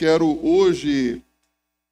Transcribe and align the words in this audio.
quero 0.00 0.40
hoje 0.42 1.20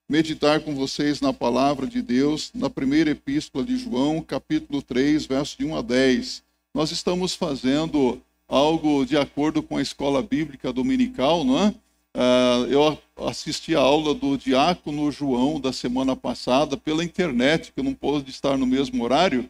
meditar 0.08 0.60
com 0.60 0.74
vocês 0.74 1.20
na 1.20 1.30
palavra 1.30 1.86
de 1.86 2.00
Deus, 2.00 2.50
na 2.54 2.70
primeira 2.70 3.11
epístola 3.11 3.62
de 3.62 3.77
João, 3.77 4.22
capítulo 4.22 4.80
3, 4.80 5.27
verso 5.27 5.58
de 5.58 5.66
1 5.66 5.77
a 5.77 5.82
10. 5.82 6.42
Nós 6.72 6.90
estamos 6.90 7.34
fazendo 7.34 8.18
algo 8.48 9.04
de 9.04 9.18
acordo 9.18 9.62
com 9.62 9.76
a 9.76 9.82
escola 9.82 10.22
bíblica 10.22 10.72
dominical, 10.72 11.44
não 11.44 11.58
é? 11.58 11.68
Uh, 12.16 12.66
eu 12.71 12.98
assisti 13.26 13.76
a 13.76 13.80
aula 13.80 14.14
do 14.14 14.38
diácono 14.38 15.12
João 15.12 15.61
da 15.61 15.70
semana 15.70 16.16
passada 16.16 16.79
pela 16.79 17.04
internet, 17.04 17.72
que 17.75 17.80
eu 17.80 17.84
não 17.84 17.93
pude 17.93 18.30
estar 18.30 18.56
no 18.56 18.66
mesmo 18.66 19.04
horário. 19.04 19.46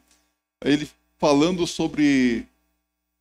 Ele 0.65 0.91
falando 1.17 1.65
sobre 1.65 2.45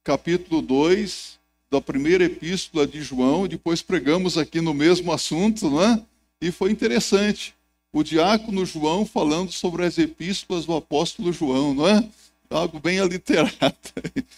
capítulo 0.03 0.63
2 0.63 1.37
da 1.69 1.81
primeira 1.81 2.23
epístola 2.23 2.87
de 2.87 3.01
João, 3.01 3.47
depois 3.47 3.81
pregamos 3.81 4.37
aqui 4.37 4.61
no 4.61 4.73
mesmo 4.73 5.11
assunto, 5.11 5.69
né? 5.69 6.01
E 6.41 6.51
foi 6.51 6.71
interessante. 6.71 7.53
O 7.91 8.03
diácono 8.03 8.65
João 8.65 9.05
falando 9.05 9.51
sobre 9.51 9.85
as 9.85 9.97
epístolas 9.97 10.65
do 10.65 10.75
apóstolo 10.75 11.33
João, 11.33 11.73
não 11.73 11.87
é? 11.87 12.07
Algo 12.49 12.79
bem 12.79 12.99
aliterado. 12.99 13.75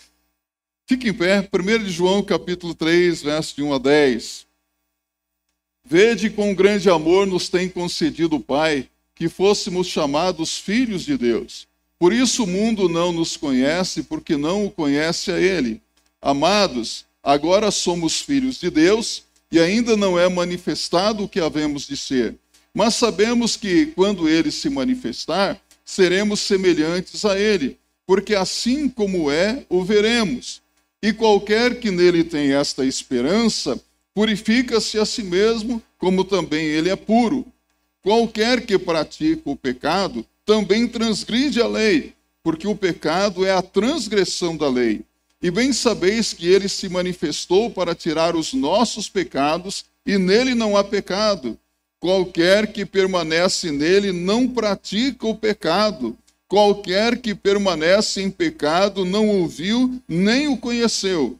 Fique 0.87 1.09
em 1.09 1.13
pé, 1.13 1.47
1 1.53 1.83
de 1.83 1.91
João, 1.91 2.23
capítulo 2.23 2.73
3, 2.73 3.21
verso 3.21 3.55
de 3.55 3.61
1 3.61 3.73
a 3.73 3.77
10. 3.77 4.47
Vede 5.85 6.29
com 6.29 6.53
grande 6.53 6.89
amor 6.89 7.27
nos 7.27 7.49
tem 7.49 7.69
concedido 7.69 8.37
o 8.37 8.39
Pai, 8.39 8.89
que 9.13 9.29
fôssemos 9.29 9.87
chamados 9.87 10.57
filhos 10.57 11.03
de 11.03 11.17
Deus. 11.17 11.67
Por 11.99 12.13
isso 12.13 12.43
o 12.43 12.47
mundo 12.47 12.87
não 12.87 13.11
nos 13.11 13.35
conhece, 13.35 14.03
porque 14.03 14.37
não 14.37 14.65
o 14.65 14.71
conhece 14.71 15.31
a 15.31 15.39
Ele. 15.39 15.81
Amados, 16.21 17.05
agora 17.23 17.71
somos 17.71 18.21
filhos 18.21 18.59
de 18.59 18.69
Deus 18.69 19.23
e 19.51 19.59
ainda 19.59 19.97
não 19.97 20.17
é 20.17 20.27
manifestado 20.29 21.23
o 21.23 21.29
que 21.29 21.39
havemos 21.39 21.87
de 21.87 21.97
ser. 21.97 22.35
Mas 22.73 22.95
sabemos 22.95 23.55
que, 23.55 23.87
quando 23.87 24.29
Ele 24.29 24.51
se 24.51 24.69
manifestar, 24.69 25.59
seremos 25.83 26.39
semelhantes 26.39 27.25
a 27.25 27.37
Ele, 27.37 27.77
porque 28.05 28.35
assim 28.35 28.87
como 28.87 29.31
é, 29.31 29.65
o 29.69 29.83
veremos. 29.83 30.61
E 31.01 31.13
qualquer 31.13 31.79
que 31.79 31.89
nele 31.89 32.23
tem 32.23 32.53
esta 32.53 32.85
esperança, 32.85 33.79
purifica-se 34.13 34.99
a 34.99 35.05
si 35.05 35.23
mesmo, 35.23 35.81
como 35.97 36.25
também 36.25 36.65
ele 36.65 36.89
é 36.89 36.95
puro. 36.95 37.45
Qualquer 38.01 38.65
que 38.65 38.77
pratica 38.77 39.49
o 39.49 39.55
pecado 39.55 40.25
também 40.45 40.87
transgride 40.87 41.61
a 41.61 41.67
lei, 41.67 42.13
porque 42.43 42.67
o 42.67 42.75
pecado 42.75 43.45
é 43.45 43.51
a 43.51 43.61
transgressão 43.61 44.57
da 44.57 44.67
lei. 44.67 45.03
E 45.41 45.49
bem 45.49 45.71
sabeis 45.71 46.33
que 46.33 46.47
ele 46.47 46.67
se 46.67 46.89
manifestou 46.89 47.69
para 47.71 47.95
tirar 47.95 48.35
os 48.35 48.53
nossos 48.53 49.07
pecados, 49.07 49.85
e 50.05 50.17
nele 50.17 50.53
não 50.53 50.75
há 50.75 50.83
pecado. 50.83 51.57
Qualquer 51.99 52.71
que 52.71 52.85
permanece 52.85 53.71
nele 53.71 54.11
não 54.11 54.47
pratica 54.47 55.27
o 55.27 55.35
pecado. 55.35 56.17
Qualquer 56.47 57.21
que 57.21 57.35
permanece 57.35 58.21
em 58.21 58.31
pecado 58.31 59.05
não 59.05 59.29
ouviu 59.29 60.01
nem 60.07 60.47
o 60.47 60.57
conheceu. 60.57 61.39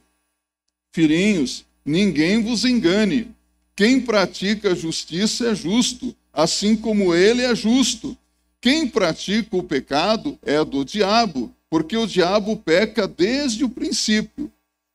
Filhinhos, 0.92 1.64
ninguém 1.84 2.42
vos 2.42 2.64
engane. 2.64 3.28
Quem 3.74 4.00
pratica 4.00 4.72
a 4.72 4.74
justiça 4.74 5.48
é 5.48 5.54
justo, 5.54 6.14
assim 6.32 6.76
como 6.76 7.14
ele 7.14 7.42
é 7.42 7.54
justo. 7.54 8.16
Quem 8.60 8.86
pratica 8.86 9.56
o 9.56 9.62
pecado 9.62 10.38
é 10.42 10.62
do 10.64 10.84
diabo, 10.84 11.52
porque 11.70 11.96
o 11.96 12.06
diabo 12.06 12.56
peca 12.56 13.06
desde 13.06 13.64
o 13.64 13.68
princípio. 13.68 14.52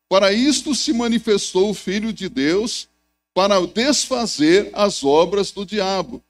Para 0.10 0.34
isto 0.34 0.76
se 0.76 0.92
manifestou 0.92 1.70
o 1.70 1.74
Filho 1.74 2.12
de 2.12 2.28
Deus, 2.28 2.90
para 3.34 3.60
desfazer 3.66 4.70
as 4.74 5.04
obras 5.04 5.52
do 5.52 5.66
diabo. 5.66 6.22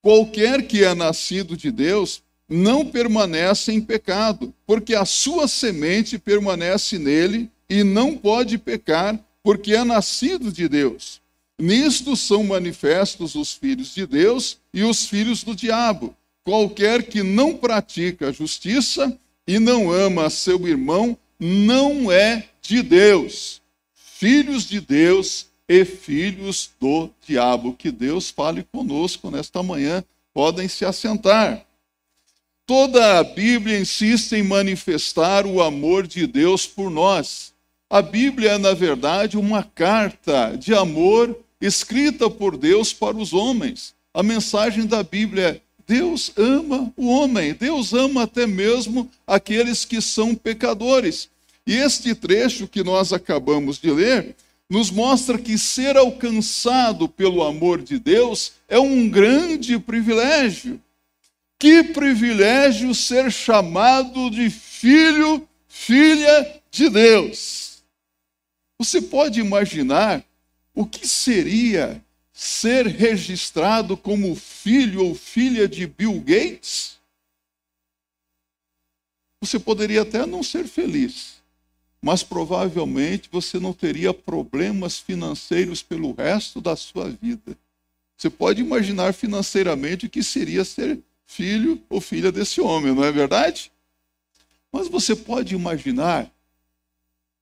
Qualquer 0.00 0.66
que 0.66 0.84
é 0.84 0.94
nascido 0.94 1.56
de 1.56 1.70
Deus 1.70 2.22
não 2.48 2.86
permanece 2.86 3.72
em 3.72 3.80
pecado, 3.80 4.54
porque 4.66 4.94
a 4.94 5.04
sua 5.04 5.48
semente 5.48 6.18
permanece 6.18 6.98
nele 6.98 7.50
e 7.68 7.82
não 7.82 8.16
pode 8.16 8.58
pecar, 8.58 9.18
porque 9.42 9.74
é 9.74 9.84
nascido 9.84 10.52
de 10.52 10.68
Deus. 10.68 11.20
Nisto 11.58 12.16
são 12.16 12.42
manifestos 12.44 13.34
os 13.34 13.52
filhos 13.52 13.94
de 13.94 14.06
Deus 14.06 14.58
e 14.72 14.82
os 14.82 15.06
filhos 15.06 15.42
do 15.42 15.54
diabo. 15.54 16.14
Qualquer 16.44 17.04
que 17.04 17.22
não 17.22 17.56
pratica 17.56 18.28
a 18.28 18.32
justiça 18.32 19.18
e 19.46 19.58
não 19.58 19.90
ama 19.90 20.30
seu 20.30 20.66
irmão 20.66 21.16
não 21.38 22.10
é 22.10 22.48
de 22.62 22.82
Deus. 22.82 23.60
Filhos 23.94 24.64
de 24.64 24.80
Deus 24.80 25.46
e 25.68 25.84
filhos 25.84 26.70
do 26.80 27.10
diabo. 27.26 27.74
Que 27.74 27.90
Deus 27.90 28.30
fale 28.30 28.64
conosco 28.72 29.30
nesta 29.30 29.62
manhã. 29.62 30.02
Podem 30.32 30.68
se 30.68 30.84
assentar. 30.84 31.64
Toda 32.66 33.18
a 33.18 33.24
Bíblia 33.24 33.78
insiste 33.78 34.32
em 34.32 34.42
manifestar 34.42 35.44
o 35.44 35.62
amor 35.62 36.06
de 36.06 36.26
Deus 36.26 36.66
por 36.66 36.90
nós. 36.90 37.52
A 37.90 38.00
Bíblia 38.00 38.52
é, 38.52 38.58
na 38.58 38.72
verdade, 38.72 39.36
uma 39.36 39.62
carta 39.62 40.56
de 40.56 40.74
amor 40.74 41.38
escrita 41.60 42.30
por 42.30 42.56
Deus 42.56 42.92
para 42.92 43.16
os 43.16 43.34
homens. 43.34 43.94
A 44.14 44.22
mensagem 44.22 44.86
da 44.86 45.02
Bíblia 45.02 45.48
é 45.48 45.60
Deus 45.86 46.32
ama 46.36 46.92
o 46.96 47.08
homem, 47.08 47.54
Deus 47.54 47.92
ama 47.92 48.22
até 48.22 48.46
mesmo 48.46 49.10
aqueles 49.26 49.84
que 49.84 50.00
são 50.00 50.34
pecadores. 50.34 51.28
E 51.66 51.74
este 51.74 52.14
trecho 52.14 52.68
que 52.68 52.82
nós 52.82 53.12
acabamos 53.12 53.78
de 53.78 53.90
ler 53.90 54.34
nos 54.68 54.90
mostra 54.90 55.38
que 55.38 55.58
ser 55.58 55.96
alcançado 55.96 57.08
pelo 57.08 57.42
amor 57.42 57.82
de 57.82 57.98
Deus 57.98 58.52
é 58.68 58.78
um 58.78 59.08
grande 59.08 59.78
privilégio. 59.78 60.80
Que 61.58 61.82
privilégio 61.82 62.94
ser 62.94 63.30
chamado 63.30 64.30
de 64.30 64.50
filho, 64.50 65.46
filha 65.68 66.60
de 66.70 66.88
Deus. 66.88 67.82
Você 68.78 69.00
pode 69.00 69.40
imaginar 69.40 70.24
o 70.74 70.84
que 70.84 71.06
seria 71.06 72.03
ser 72.36 72.88
registrado 72.88 73.96
como 73.96 74.34
filho 74.34 75.06
ou 75.06 75.14
filha 75.14 75.68
de 75.68 75.86
Bill 75.86 76.18
Gates, 76.20 76.98
você 79.40 79.56
poderia 79.56 80.02
até 80.02 80.26
não 80.26 80.42
ser 80.42 80.66
feliz, 80.66 81.40
mas 82.02 82.24
provavelmente 82.24 83.28
você 83.30 83.60
não 83.60 83.72
teria 83.72 84.12
problemas 84.12 84.98
financeiros 84.98 85.80
pelo 85.80 86.12
resto 86.12 86.60
da 86.60 86.74
sua 86.74 87.08
vida. 87.08 87.56
Você 88.16 88.28
pode 88.28 88.60
imaginar 88.60 89.14
financeiramente 89.14 90.06
o 90.06 90.10
que 90.10 90.22
seria 90.22 90.64
ser 90.64 90.98
filho 91.24 91.80
ou 91.88 92.00
filha 92.00 92.32
desse 92.32 92.60
homem, 92.60 92.92
não 92.92 93.04
é 93.04 93.12
verdade? 93.12 93.70
Mas 94.72 94.88
você 94.88 95.14
pode 95.14 95.54
imaginar 95.54 96.28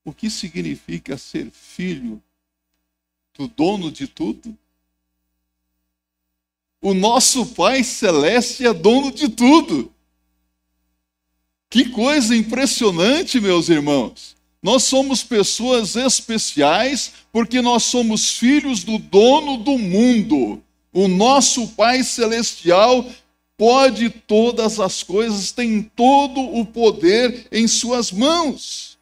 o 0.05 0.13
que 0.13 0.29
significa 0.29 1.17
ser 1.17 1.49
filho 1.49 2.21
do 3.33 3.47
dono 3.47 3.91
de 3.91 4.07
tudo? 4.07 4.55
O 6.83 6.93
nosso 6.93 7.45
Pai 7.45 7.81
Celeste 7.81 8.67
é 8.67 8.73
dono 8.73 9.09
de 9.09 9.29
tudo. 9.29 9.89
Que 11.69 11.85
coisa 11.85 12.35
impressionante, 12.35 13.39
meus 13.39 13.69
irmãos. 13.69 14.35
Nós 14.61 14.83
somos 14.83 15.23
pessoas 15.23 15.95
especiais 15.95 17.13
porque 17.31 17.61
nós 17.61 17.83
somos 17.83 18.31
filhos 18.31 18.83
do 18.83 18.97
dono 18.97 19.55
do 19.55 19.77
mundo. 19.77 20.61
O 20.91 21.07
nosso 21.07 21.69
Pai 21.69 22.03
Celestial 22.03 23.09
pode 23.57 24.09
todas 24.09 24.77
as 24.77 25.03
coisas, 25.03 25.53
tem 25.53 25.81
todo 25.95 26.41
o 26.41 26.65
poder 26.65 27.47
em 27.49 27.65
Suas 27.65 28.11
mãos. 28.11 28.97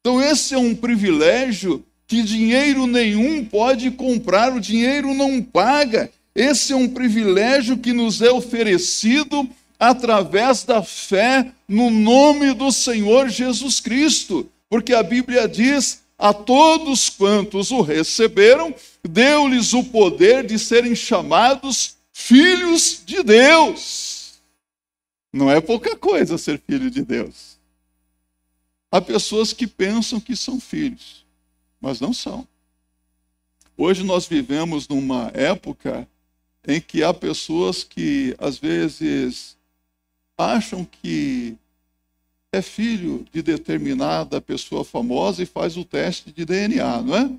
Então, 0.00 0.20
esse 0.20 0.52
é 0.52 0.58
um 0.58 0.74
privilégio 0.74 1.82
que 2.06 2.22
dinheiro 2.22 2.86
nenhum 2.86 3.42
pode 3.42 3.90
comprar, 3.90 4.52
o 4.52 4.60
dinheiro 4.60 5.14
não 5.14 5.40
paga. 5.40 6.12
Esse 6.34 6.72
é 6.72 6.76
um 6.76 6.88
privilégio 6.88 7.76
que 7.76 7.92
nos 7.92 8.22
é 8.22 8.30
oferecido 8.30 9.48
através 9.78 10.64
da 10.64 10.82
fé 10.82 11.52
no 11.68 11.90
nome 11.90 12.54
do 12.54 12.70
Senhor 12.72 13.28
Jesus 13.28 13.80
Cristo, 13.80 14.50
porque 14.68 14.94
a 14.94 15.02
Bíblia 15.02 15.46
diz: 15.46 16.02
a 16.18 16.32
todos 16.32 17.10
quantos 17.10 17.70
o 17.70 17.82
receberam, 17.82 18.74
deu-lhes 19.02 19.72
o 19.74 19.84
poder 19.84 20.46
de 20.46 20.58
serem 20.58 20.94
chamados 20.94 21.96
filhos 22.12 23.02
de 23.04 23.22
Deus. 23.22 24.40
Não 25.32 25.50
é 25.50 25.60
pouca 25.60 25.96
coisa 25.96 26.38
ser 26.38 26.60
filho 26.60 26.90
de 26.90 27.02
Deus. 27.02 27.58
Há 28.90 29.00
pessoas 29.00 29.52
que 29.52 29.66
pensam 29.66 30.20
que 30.20 30.36
são 30.36 30.60
filhos, 30.60 31.26
mas 31.80 32.00
não 32.00 32.12
são. 32.12 32.46
Hoje 33.76 34.04
nós 34.04 34.26
vivemos 34.26 34.86
numa 34.86 35.30
época 35.34 36.06
em 36.66 36.80
que 36.80 37.02
há 37.02 37.12
pessoas 37.12 37.82
que 37.82 38.34
às 38.38 38.58
vezes 38.58 39.56
acham 40.38 40.84
que 40.84 41.56
é 42.52 42.60
filho 42.60 43.24
de 43.32 43.42
determinada 43.42 44.40
pessoa 44.40 44.84
famosa 44.84 45.42
e 45.42 45.46
faz 45.46 45.76
o 45.76 45.84
teste 45.84 46.30
de 46.30 46.44
DNA, 46.44 47.02
não 47.02 47.16
é? 47.16 47.30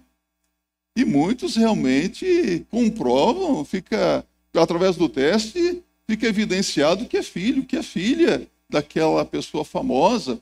E 0.95 1.05
muitos 1.05 1.55
realmente 1.55 2.65
comprovam, 2.69 3.63
fica 3.65 4.25
através 4.55 4.95
do 4.95 5.09
teste, 5.09 5.81
fica 6.07 6.27
evidenciado 6.27 7.05
que 7.05 7.17
é 7.17 7.23
filho, 7.23 7.65
que 7.65 7.77
é 7.77 7.83
filha 7.83 8.47
daquela 8.69 9.23
pessoa 9.25 9.63
famosa. 9.63 10.39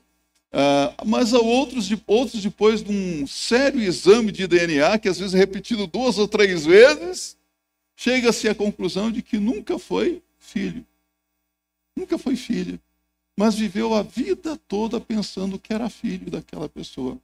Uh, 0.52 1.06
mas 1.06 1.32
há 1.32 1.38
outros, 1.38 1.90
outros, 2.06 2.42
depois 2.42 2.82
de 2.82 2.92
um 2.92 3.26
sério 3.26 3.80
exame 3.80 4.30
de 4.30 4.46
DNA, 4.46 4.98
que 4.98 5.08
às 5.08 5.18
vezes 5.18 5.34
é 5.34 5.38
repetido 5.38 5.86
duas 5.86 6.18
ou 6.18 6.28
três 6.28 6.66
vezes, 6.66 7.36
chega-se 8.02 8.48
à 8.48 8.54
conclusão 8.54 9.12
de 9.12 9.22
que 9.22 9.38
nunca 9.38 9.78
foi 9.78 10.20
filho. 10.40 10.84
Nunca 11.94 12.18
foi 12.18 12.34
filho. 12.34 12.80
Mas 13.36 13.54
viveu 13.54 13.94
a 13.94 14.02
vida 14.02 14.58
toda 14.66 15.00
pensando 15.00 15.56
que 15.56 15.72
era 15.72 15.88
filho 15.88 16.28
daquela 16.28 16.68
pessoa. 16.68 17.16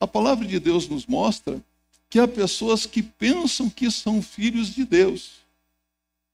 A 0.00 0.06
palavra 0.06 0.46
de 0.46 0.58
Deus 0.58 0.88
nos 0.88 1.04
mostra 1.04 1.62
que 2.08 2.18
há 2.18 2.26
pessoas 2.26 2.86
que 2.86 3.02
pensam 3.02 3.68
que 3.68 3.90
são 3.90 4.22
filhos 4.22 4.74
de 4.74 4.86
Deus, 4.86 5.32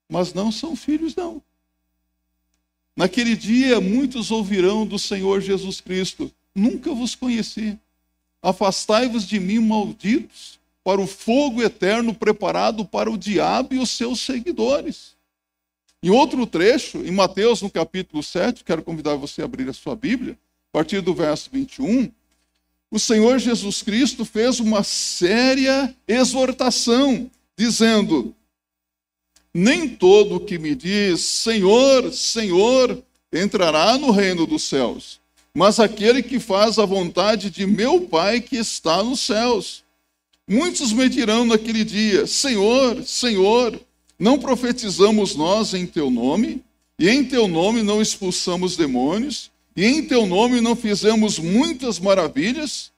mas 0.08 0.32
não 0.32 0.52
são 0.52 0.76
filhos, 0.76 1.16
não. 1.16 1.42
Naquele 2.96 3.34
dia, 3.34 3.80
muitos 3.80 4.30
ouvirão 4.30 4.86
do 4.86 4.98
Senhor 4.98 5.40
Jesus 5.40 5.80
Cristo: 5.80 6.32
Nunca 6.54 6.94
vos 6.94 7.16
conheci. 7.16 7.76
Afastai-vos 8.40 9.26
de 9.26 9.40
mim, 9.40 9.58
malditos, 9.58 10.60
para 10.84 11.00
o 11.00 11.06
fogo 11.06 11.62
eterno 11.62 12.14
preparado 12.14 12.84
para 12.84 13.10
o 13.10 13.18
diabo 13.18 13.74
e 13.74 13.78
os 13.78 13.90
seus 13.90 14.20
seguidores. 14.20 15.14
Em 16.02 16.10
outro 16.10 16.46
trecho, 16.46 16.98
em 16.98 17.12
Mateus, 17.12 17.62
no 17.62 17.70
capítulo 17.70 18.22
7, 18.22 18.64
quero 18.64 18.82
convidar 18.82 19.14
você 19.14 19.42
a 19.42 19.44
abrir 19.44 19.68
a 19.68 19.72
sua 19.72 19.94
Bíblia, 19.94 20.36
a 20.72 20.78
partir 20.78 21.00
do 21.00 21.14
verso 21.14 21.48
21, 21.52 22.10
o 22.90 22.98
Senhor 22.98 23.38
Jesus 23.38 23.82
Cristo 23.82 24.24
fez 24.24 24.60
uma 24.60 24.82
séria 24.82 25.94
exortação, 26.06 27.30
dizendo: 27.56 28.34
nem 29.54 29.88
todo 29.88 30.40
que 30.40 30.58
me 30.58 30.74
diz 30.74 31.20
Senhor, 31.20 32.12
Senhor 32.12 33.02
entrará 33.32 33.96
no 33.96 34.10
reino 34.10 34.46
dos 34.46 34.64
céus, 34.64 35.20
mas 35.54 35.80
aquele 35.80 36.22
que 36.22 36.40
faz 36.40 36.78
a 36.78 36.84
vontade 36.84 37.48
de 37.48 37.64
meu 37.64 38.02
Pai 38.02 38.40
que 38.40 38.56
está 38.56 39.02
nos 39.02 39.20
céus. 39.20 39.81
Muitos 40.52 40.92
me 40.92 41.08
dirão 41.08 41.46
naquele 41.46 41.82
dia: 41.82 42.26
Senhor, 42.26 43.02
Senhor, 43.04 43.80
não 44.18 44.38
profetizamos 44.38 45.34
nós 45.34 45.72
em 45.72 45.86
teu 45.86 46.10
nome? 46.10 46.62
E 46.98 47.08
em 47.08 47.24
teu 47.24 47.48
nome 47.48 47.82
não 47.82 48.02
expulsamos 48.02 48.76
demônios? 48.76 49.50
E 49.74 49.86
em 49.86 50.04
teu 50.04 50.26
nome 50.26 50.60
não 50.60 50.76
fizemos 50.76 51.38
muitas 51.38 51.98
maravilhas? 51.98 52.92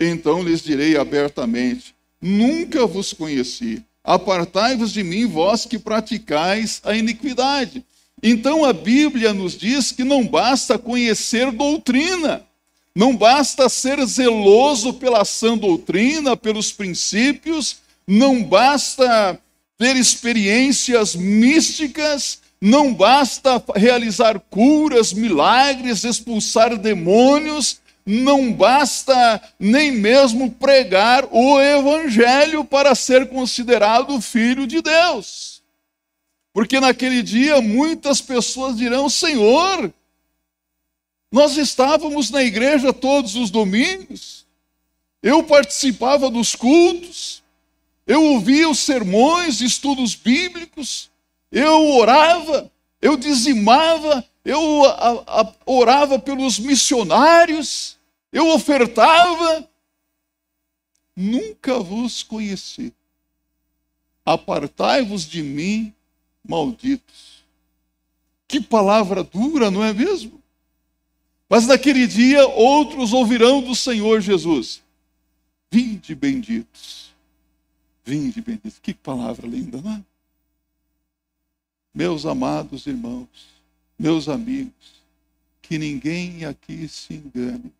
Então 0.00 0.42
lhes 0.42 0.62
direi 0.62 0.96
abertamente: 0.96 1.94
Nunca 2.18 2.86
vos 2.86 3.12
conheci. 3.12 3.84
Apartai-vos 4.02 4.90
de 4.90 5.02
mim, 5.02 5.26
vós 5.26 5.66
que 5.66 5.78
praticais 5.78 6.80
a 6.82 6.96
iniquidade. 6.96 7.84
Então 8.22 8.64
a 8.64 8.72
Bíblia 8.72 9.34
nos 9.34 9.52
diz 9.52 9.92
que 9.92 10.02
não 10.02 10.26
basta 10.26 10.78
conhecer 10.78 11.52
doutrina, 11.52 12.42
não 12.96 13.14
basta 13.14 13.68
ser 13.68 14.02
zeloso 14.06 14.94
pela 14.94 15.22
sã 15.22 15.54
doutrina, 15.54 16.34
pelos 16.34 16.72
princípios, 16.72 17.76
não 18.06 18.42
basta 18.42 19.38
ter 19.76 19.96
experiências 19.96 21.14
místicas, 21.14 22.40
não 22.58 22.94
basta 22.94 23.62
realizar 23.74 24.40
curas, 24.48 25.12
milagres, 25.12 26.04
expulsar 26.04 26.74
demônios, 26.78 27.82
não 28.06 28.50
basta 28.50 29.42
nem 29.60 29.92
mesmo 29.92 30.50
pregar 30.52 31.28
o 31.30 31.60
evangelho 31.60 32.64
para 32.64 32.94
ser 32.94 33.28
considerado 33.28 34.18
filho 34.22 34.66
de 34.66 34.80
Deus. 34.80 35.60
Porque 36.50 36.80
naquele 36.80 37.22
dia 37.22 37.60
muitas 37.60 38.22
pessoas 38.22 38.74
dirão: 38.74 39.10
Senhor, 39.10 39.92
nós 41.36 41.58
estávamos 41.58 42.30
na 42.30 42.42
igreja 42.42 42.94
todos 42.94 43.34
os 43.34 43.50
domingos, 43.50 44.46
eu 45.22 45.44
participava 45.44 46.30
dos 46.30 46.54
cultos, 46.54 47.42
eu 48.06 48.24
ouvia 48.24 48.66
os 48.70 48.78
sermões, 48.78 49.60
estudos 49.60 50.14
bíblicos, 50.14 51.10
eu 51.52 51.90
orava, 51.90 52.72
eu 53.02 53.18
dizimava, 53.18 54.24
eu 54.46 54.86
a, 54.86 55.42
a, 55.42 55.52
orava 55.66 56.18
pelos 56.18 56.58
missionários, 56.58 57.98
eu 58.32 58.48
ofertava, 58.54 59.68
nunca 61.14 61.80
vos 61.80 62.22
conheci. 62.22 62.94
Apartai-vos 64.24 65.26
de 65.28 65.42
mim, 65.42 65.92
malditos. 66.42 67.44
Que 68.48 68.58
palavra 68.58 69.22
dura, 69.22 69.70
não 69.70 69.84
é 69.84 69.92
mesmo? 69.92 70.35
Mas 71.48 71.66
naquele 71.66 72.06
dia 72.06 72.46
outros 72.46 73.12
ouvirão 73.12 73.62
do 73.62 73.74
Senhor 73.74 74.20
Jesus: 74.20 74.82
Vinde 75.70 76.14
benditos. 76.14 77.14
Vinde 78.04 78.40
benditos. 78.40 78.78
Que 78.80 78.94
palavra 78.94 79.46
linda, 79.46 79.80
não 79.80 79.92
é? 79.92 80.04
Meus 81.94 82.26
amados 82.26 82.86
irmãos, 82.86 83.28
meus 83.98 84.28
amigos, 84.28 85.02
que 85.62 85.78
ninguém 85.78 86.44
aqui 86.44 86.86
se 86.88 87.14
engane. 87.14 87.72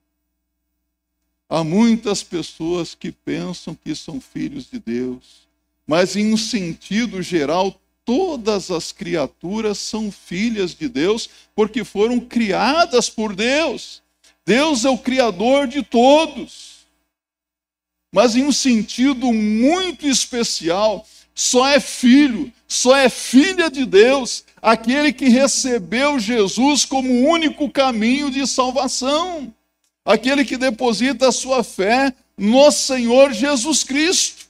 Há 1.49 1.63
muitas 1.63 2.23
pessoas 2.23 2.95
que 2.95 3.13
pensam 3.13 3.75
que 3.75 3.95
são 3.95 4.21
filhos 4.21 4.69
de 4.71 4.81
Deus, 4.81 5.47
mas 5.87 6.17
em 6.17 6.33
um 6.33 6.37
sentido 6.37 7.23
geral, 7.23 7.81
todas 8.07 8.71
as 8.71 8.91
criaturas 8.91 9.77
são 9.77 10.11
filhas 10.11 10.75
de 10.75 10.89
Deus 10.89 11.29
porque 11.55 11.85
foram 11.85 12.19
criadas 12.19 13.11
por 13.11 13.37
Deus. 13.37 14.03
Deus 14.47 14.87
é 14.87 14.89
o 14.89 14.97
criador 14.97 15.67
de 15.67 15.83
todos. 15.83 16.87
Mas 18.11 18.35
em 18.35 18.45
um 18.45 18.53
sentido 18.53 19.31
muito 19.31 20.07
especial, 20.07 21.07
só 21.35 21.69
é 21.69 21.79
filho, 21.79 22.51
só 22.67 22.97
é 22.97 23.11
filha 23.11 23.69
de 23.69 23.85
Deus 23.85 24.43
aquele 24.63 25.13
que 25.13 25.29
recebeu 25.29 26.19
Jesus 26.19 26.87
como 26.87 27.13
o 27.13 27.29
único 27.29 27.69
caminho 27.69 28.31
de 28.31 28.47
salvação 28.47 29.53
aquele 30.07 30.45
que 30.45 30.57
deposita 30.57 31.29
a 31.29 31.33
sua 31.33 31.65
fé 31.65 32.15
no 32.39 32.71
Senhor 32.71 33.33
Jesus 33.33 33.83
Cristo. 33.83 34.47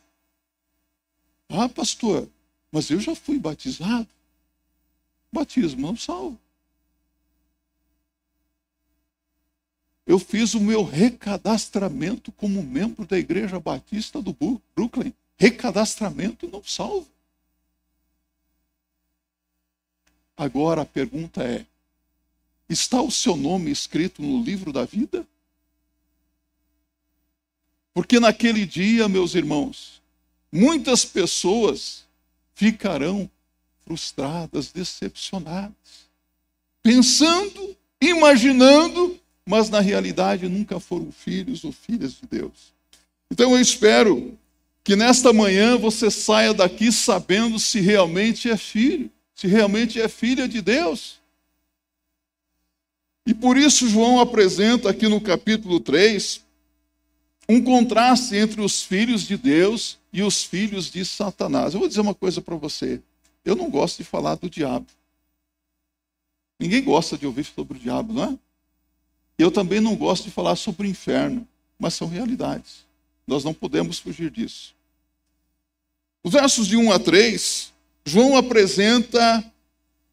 Ah, 1.49 1.69
pastor, 1.69 2.29
mas 2.77 2.91
eu 2.91 3.01
já 3.01 3.15
fui 3.15 3.39
batizado. 3.39 4.07
Batismo 5.33 5.81
não 5.81 5.97
salva. 5.97 6.39
Eu 10.07 10.19
fiz 10.19 10.53
o 10.53 10.61
meu 10.61 10.85
recadastramento 10.85 12.31
como 12.33 12.63
membro 12.63 13.07
da 13.07 13.19
Igreja 13.19 13.59
Batista 13.59 14.21
do 14.21 14.37
Brooklyn. 14.75 15.15
Recadastramento 15.39 16.47
não 16.49 16.63
salva. 16.63 17.09
Agora 20.37 20.83
a 20.83 20.85
pergunta 20.85 21.43
é: 21.43 21.65
está 22.69 23.01
o 23.01 23.11
seu 23.11 23.39
nome 23.39 23.71
escrito 23.71 24.21
no 24.21 24.43
livro 24.43 24.71
da 24.71 24.85
vida? 24.85 25.27
Porque 27.95 28.21
naquele 28.21 28.67
dia, 28.67 29.09
meus 29.09 29.35
irmãos, 29.35 30.03
muitas 30.53 31.07
pessoas 31.07 32.06
ficarão 32.57 33.31
frustradas, 33.85 34.73
decepcionadas, 34.73 36.09
pensando, 36.83 37.77
imaginando, 38.01 39.21
mas 39.45 39.69
na 39.69 39.79
realidade 39.79 40.49
nunca 40.49 40.81
foram 40.81 41.13
filhos 41.13 41.63
ou 41.65 41.71
filhas 41.71 42.15
de 42.15 42.27
Deus. 42.29 42.73
Então 43.31 43.53
eu 43.53 43.61
espero 43.61 44.37
que 44.83 44.97
nesta 44.97 45.33
manhã 45.35 45.77
você 45.77 46.11
saia 46.11 46.55
daqui 46.55 46.91
sabendo 46.91 47.59
se 47.59 47.79
realmente 47.79 48.51
é 48.51 48.57
filho, 48.57 49.11
se 49.35 49.47
realmente 49.47 50.01
é 50.01 50.09
filha 50.09 50.49
de 50.49 50.63
Deus. 50.63 51.21
E 53.27 53.35
por 53.35 53.59
isso 53.59 53.87
João 53.87 54.19
apresenta 54.19 54.89
aqui 54.89 55.07
no 55.09 55.21
capítulo 55.21 55.79
3 55.79 56.46
um 57.49 57.63
contraste 57.63 58.35
entre 58.35 58.61
os 58.61 58.83
filhos 58.83 59.23
de 59.23 59.37
Deus 59.37 59.99
e 60.13 60.23
os 60.23 60.43
filhos 60.43 60.91
de 60.91 61.05
Satanás. 61.05 61.75
Eu 61.75 61.81
vou 61.81 61.89
dizer 61.89 62.01
uma 62.01 62.15
coisa 62.15 62.41
para 62.41 62.57
você. 62.57 63.01
Eu 63.45 63.55
não 63.55 63.71
gosto 63.71 63.99
de 63.99 64.05
falar 64.05 64.35
do 64.35 64.51
diabo. 64.51 64.87
Ninguém 66.59 66.83
gosta 66.83 67.17
de 67.17 67.27
ouvir 67.27 67.45
sobre 67.45 67.79
o 67.79 67.81
diabo, 67.81 68.13
não 68.13 68.25
é? 68.25 68.39
Eu 69.39 69.51
também 69.51 69.81
não 69.81 69.95
gosto 69.95 70.25
de 70.25 70.31
falar 70.31 70.57
sobre 70.57 70.87
o 70.87 70.91
inferno, 70.91 71.47
mas 71.79 71.95
são 71.95 72.09
realidades. 72.09 72.87
Nós 73.27 73.45
não 73.45 73.53
podemos 73.53 73.99
fugir 73.99 74.31
disso. 74.31 74.75
Os 76.25 76.33
versos 76.33 76.67
de 76.67 76.77
1 76.77 76.91
a 76.91 76.99
3, 76.99 77.73
João 78.05 78.37
apresenta 78.37 79.53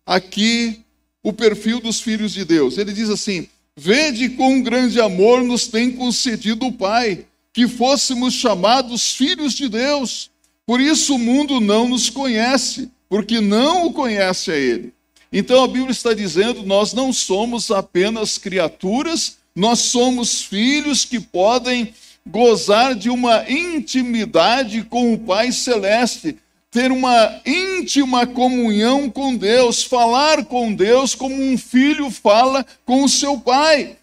aqui 0.06 0.84
o 1.24 1.32
perfil 1.32 1.80
dos 1.80 2.02
filhos 2.02 2.34
de 2.34 2.44
Deus. 2.44 2.78
Ele 2.78 2.92
diz 2.92 3.10
assim: 3.10 3.50
Vede 3.76 4.30
com 4.30 4.62
grande 4.62 5.02
amor 5.02 5.44
nos 5.44 5.68
tem 5.68 5.92
concedido 5.92 6.68
o 6.68 6.72
Pai, 6.72 7.26
que 7.52 7.68
fôssemos 7.68 8.34
chamados 8.36 9.14
filhos 9.14 9.54
de 9.54 9.68
Deus. 9.68 10.30
Por 10.66 10.80
isso 10.80 11.16
o 11.16 11.20
mundo 11.20 11.60
não 11.60 11.90
nos 11.90 12.10
conhece, 12.10 12.92
porque 13.10 13.42
não 13.42 13.88
o 13.88 13.94
conhece 13.94 14.52
a 14.52 14.56
Ele. 14.56 14.94
Então 15.32 15.64
a 15.64 15.68
Bíblia 15.68 15.92
está 15.92 16.14
dizendo: 16.14 16.62
nós 16.64 16.94
não 16.94 17.12
somos 17.12 17.72
apenas 17.72 18.38
criaturas, 18.38 19.38
nós 19.56 19.80
somos 19.80 20.44
filhos 20.44 21.04
que 21.04 21.20
podem 21.20 21.94
gozar 22.26 22.94
de 22.94 23.10
uma 23.10 23.50
intimidade 23.50 24.84
com 24.84 25.14
o 25.14 25.18
Pai 25.18 25.52
Celeste, 25.52 26.38
ter 26.74 26.92
uma 26.92 27.40
íntima 27.46 28.26
comunhão 28.26 29.08
com 29.08 29.36
Deus, 29.36 29.84
falar 29.84 30.44
com 30.46 30.74
Deus 30.74 31.14
como 31.14 31.36
um 31.36 31.56
filho 31.56 32.10
fala 32.10 32.66
com 32.84 33.04
o 33.04 33.10
seu 33.10 33.40
pai. 33.40 33.96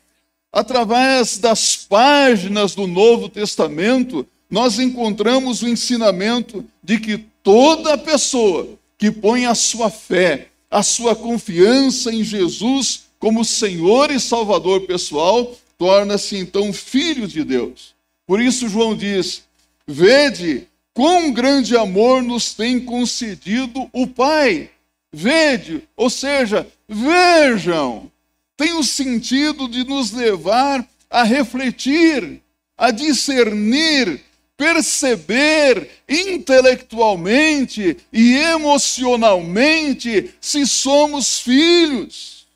Através 0.52 1.36
das 1.36 1.74
páginas 1.74 2.76
do 2.76 2.86
Novo 2.86 3.28
Testamento, 3.28 4.24
nós 4.48 4.78
encontramos 4.78 5.62
o 5.62 5.68
ensinamento 5.68 6.64
de 6.82 7.00
que 7.00 7.18
toda 7.42 7.98
pessoa 7.98 8.68
que 8.96 9.10
põe 9.10 9.46
a 9.46 9.54
sua 9.56 9.90
fé, 9.90 10.46
a 10.70 10.84
sua 10.84 11.16
confiança 11.16 12.12
em 12.12 12.22
Jesus 12.22 13.02
como 13.18 13.44
Senhor 13.44 14.12
e 14.12 14.20
Salvador 14.20 14.82
pessoal, 14.82 15.56
torna-se 15.76 16.36
então 16.36 16.72
filho 16.72 17.26
de 17.26 17.42
Deus. 17.42 17.94
Por 18.26 18.40
isso, 18.40 18.68
João 18.68 18.94
diz: 18.94 19.42
Vede 19.86 20.68
quão 20.94 21.32
grande 21.32 21.76
amor 21.76 22.22
nos 22.22 22.54
tem 22.54 22.84
concedido 22.84 23.88
o 23.92 24.06
Pai. 24.06 24.70
Vede, 25.12 25.88
ou 25.96 26.08
seja, 26.08 26.66
vejam, 26.88 28.10
tem 28.56 28.72
o 28.74 28.84
sentido 28.84 29.68
de 29.68 29.84
nos 29.84 30.12
levar 30.12 30.86
a 31.08 31.22
refletir, 31.24 32.40
a 32.76 32.90
discernir, 32.90 34.22
perceber 34.56 35.88
intelectualmente 36.08 37.96
e 38.12 38.36
emocionalmente 38.36 40.34
se 40.40 40.66
somos 40.66 41.40
filhos. 41.40 42.46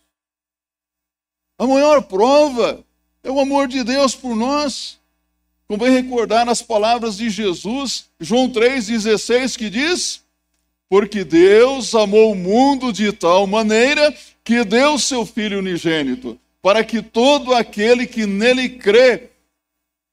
A 1.58 1.66
maior 1.66 2.02
prova 2.02 2.84
é 3.22 3.30
o 3.30 3.40
amor 3.40 3.66
de 3.66 3.82
Deus 3.82 4.14
por 4.14 4.36
nós. 4.36 4.98
Convém 5.66 5.90
recordar 5.90 6.48
as 6.48 6.60
palavras 6.60 7.16
de 7.16 7.30
Jesus, 7.30 8.06
João 8.20 8.50
3,16, 8.50 9.56
que 9.56 9.70
diz: 9.70 10.22
Porque 10.88 11.24
Deus 11.24 11.94
amou 11.94 12.32
o 12.32 12.36
mundo 12.36 12.92
de 12.92 13.12
tal 13.12 13.46
maneira 13.46 14.14
que 14.42 14.62
deu 14.62 14.98
seu 14.98 15.24
Filho 15.24 15.58
unigênito, 15.58 16.38
para 16.60 16.84
que 16.84 17.00
todo 17.00 17.54
aquele 17.54 18.06
que 18.06 18.26
nele 18.26 18.68
crê 18.68 19.30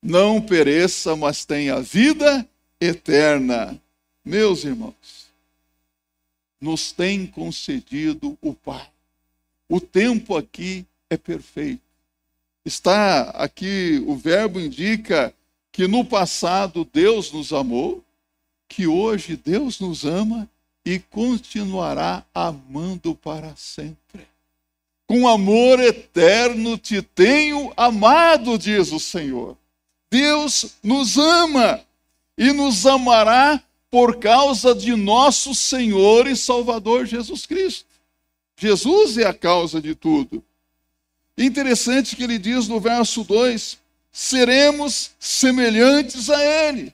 não 0.01 0.41
pereça, 0.41 1.15
mas 1.15 1.46
tenha 1.46 1.81
vida 1.81 2.48
eterna. 2.79 3.79
Meus 4.24 4.63
irmãos, 4.63 5.31
nos 6.60 6.91
tem 6.91 7.25
concedido 7.27 8.38
o 8.41 8.53
Pai. 8.53 8.88
O 9.67 9.81
tempo 9.81 10.38
aqui 10.38 10.86
é 11.10 11.17
perfeito. 11.17 11.81
Está 12.63 13.31
aqui, 13.31 14.01
o 14.05 14.15
verbo 14.15 14.60
indica 14.60 15.34
que 15.72 15.88
no 15.88 16.04
passado 16.04 16.88
Deus 16.92 17.32
nos 17.32 17.54
amou, 17.54 18.04
que 18.68 18.88
hoje 18.88 19.36
Deus 19.36 19.80
nos 19.80 20.06
ama 20.06 20.50
e 20.86 21.00
continuará 21.00 22.24
amando 22.34 23.16
para 23.16 23.56
sempre. 23.56 24.28
Com 25.08 25.28
amor 25.28 25.80
eterno 25.80 26.78
te 26.78 27.01
tenho 27.01 27.74
amado, 27.75 28.58
diz 28.58 28.92
o 28.92 29.00
Senhor. 29.00 29.58
Deus 30.10 30.75
nos 30.84 31.18
ama 31.18 31.82
e 32.38 32.51
nos 32.51 32.86
amará 32.86 33.62
por 33.90 34.18
causa 34.18 34.74
de 34.74 34.96
nosso 34.96 35.54
Senhor 35.54 36.28
e 36.28 36.36
Salvador 36.36 37.06
Jesus 37.06 37.46
Cristo. 37.46 37.86
Jesus 38.58 39.18
é 39.18 39.25
a 39.25 39.34
causa 39.34 39.82
de 39.82 39.94
tudo. 39.94 40.44
Interessante 41.38 42.16
que 42.16 42.24
ele 42.24 42.38
diz 42.38 42.68
no 42.68 42.80
verso 42.80 43.24
2: 43.24 43.80
seremos 44.12 45.12
semelhantes 45.20 46.30
a 46.30 46.44
Ele. 46.44 46.94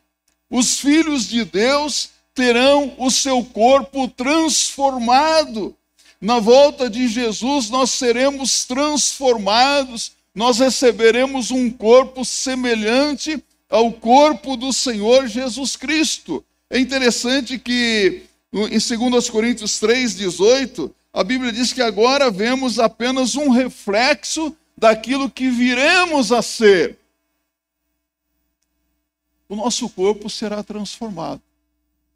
Os 0.50 0.80
filhos 0.80 1.28
de 1.28 1.44
Deus 1.44 2.10
terão 2.34 2.94
o 2.98 3.10
seu 3.10 3.44
corpo 3.44 4.08
transformado. 4.08 5.76
Na 6.22 6.40
volta 6.40 6.90
de 6.90 7.08
Jesus, 7.08 7.70
nós 7.70 7.92
seremos 7.92 8.66
transformados, 8.66 10.14
nós 10.34 10.60
receberemos 10.60 11.52
um 11.52 11.70
corpo 11.70 12.24
semelhante 12.24 13.44
ao 13.70 13.92
corpo 13.92 14.56
do 14.56 14.72
Senhor 14.72 15.28
Jesus 15.28 15.76
Cristo. 15.76 16.44
É 16.70 16.80
interessante 16.80 17.58
que 17.58 18.24
em 18.54 18.78
2 19.10 19.30
Coríntios 19.30 19.74
3,18, 19.82 20.92
a 21.14 21.24
Bíblia 21.24 21.52
diz 21.52 21.74
que 21.74 21.82
agora 21.82 22.32
vemos 22.32 22.80
apenas 22.80 23.36
um 23.36 23.50
reflexo 23.50 24.56
daquilo 24.78 25.30
que 25.30 25.50
viremos 25.50 26.32
a 26.32 26.42
ser 26.42 26.98
o 29.50 29.56
nosso 29.56 29.90
corpo 29.90 30.30
será 30.30 30.64
transformado. 30.64 31.42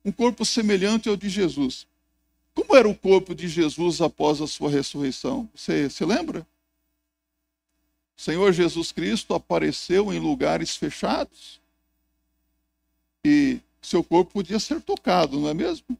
Um 0.03 0.11
corpo 0.11 0.43
semelhante 0.43 1.07
ao 1.07 1.15
de 1.15 1.29
Jesus. 1.29 1.87
Como 2.53 2.75
era 2.75 2.87
o 2.87 2.95
corpo 2.95 3.33
de 3.33 3.47
Jesus 3.47 4.01
após 4.01 4.41
a 4.41 4.47
sua 4.47 4.69
ressurreição? 4.69 5.49
Você 5.55 5.89
se 5.89 6.03
lembra? 6.03 6.45
O 8.17 8.21
Senhor 8.21 8.51
Jesus 8.51 8.91
Cristo 8.91 9.33
apareceu 9.33 10.11
em 10.13 10.19
lugares 10.19 10.75
fechados 10.75 11.61
e 13.25 13.59
seu 13.81 14.03
corpo 14.03 14.33
podia 14.33 14.59
ser 14.59 14.81
tocado, 14.81 15.39
não 15.39 15.49
é 15.49 15.53
mesmo? 15.53 15.97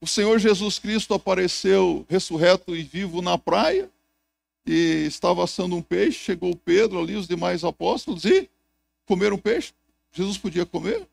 O 0.00 0.06
Senhor 0.06 0.38
Jesus 0.38 0.78
Cristo 0.78 1.12
apareceu 1.12 2.06
ressurreto 2.08 2.74
e 2.76 2.82
vivo 2.82 3.20
na 3.20 3.36
praia 3.36 3.90
e 4.64 5.04
estava 5.06 5.42
assando 5.42 5.74
um 5.74 5.82
peixe. 5.82 6.18
Chegou 6.18 6.54
Pedro 6.54 7.00
ali, 7.00 7.16
os 7.16 7.26
demais 7.26 7.64
apóstolos 7.64 8.24
e 8.24 8.48
comeram 9.06 9.36
peixe. 9.36 9.72
Jesus 10.18 10.36
podia 10.36 10.66
comer? 10.66 11.06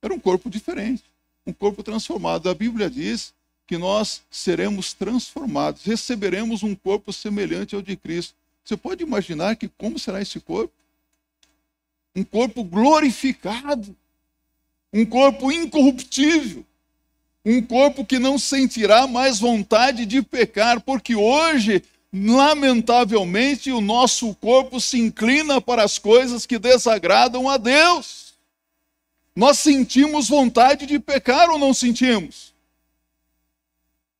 Era 0.00 0.14
um 0.14 0.20
corpo 0.20 0.48
diferente, 0.48 1.02
um 1.44 1.52
corpo 1.52 1.82
transformado. 1.82 2.48
A 2.48 2.54
Bíblia 2.54 2.88
diz 2.88 3.34
que 3.66 3.76
nós 3.76 4.22
seremos 4.30 4.92
transformados, 4.92 5.82
receberemos 5.82 6.62
um 6.62 6.72
corpo 6.72 7.12
semelhante 7.12 7.74
ao 7.74 7.82
de 7.82 7.96
Cristo. 7.96 8.34
Você 8.64 8.76
pode 8.76 9.02
imaginar 9.02 9.56
que 9.56 9.66
como 9.66 9.98
será 9.98 10.22
esse 10.22 10.38
corpo? 10.38 10.72
Um 12.14 12.22
corpo 12.22 12.62
glorificado, 12.62 13.96
um 14.92 15.04
corpo 15.04 15.50
incorruptível, 15.50 16.64
um 17.44 17.60
corpo 17.60 18.04
que 18.04 18.20
não 18.20 18.38
sentirá 18.38 19.08
mais 19.08 19.40
vontade 19.40 20.06
de 20.06 20.22
pecar, 20.22 20.80
porque 20.80 21.16
hoje 21.16 21.82
lamentavelmente, 22.12 23.72
o 23.72 23.80
nosso 23.80 24.34
corpo 24.34 24.80
se 24.80 24.98
inclina 24.98 25.60
para 25.60 25.82
as 25.82 25.98
coisas 25.98 26.44
que 26.44 26.58
desagradam 26.58 27.48
a 27.48 27.56
Deus. 27.56 28.34
Nós 29.34 29.58
sentimos 29.58 30.28
vontade 30.28 30.84
de 30.84 30.98
pecar 30.98 31.48
ou 31.48 31.58
não 31.58 31.72
sentimos? 31.72 32.52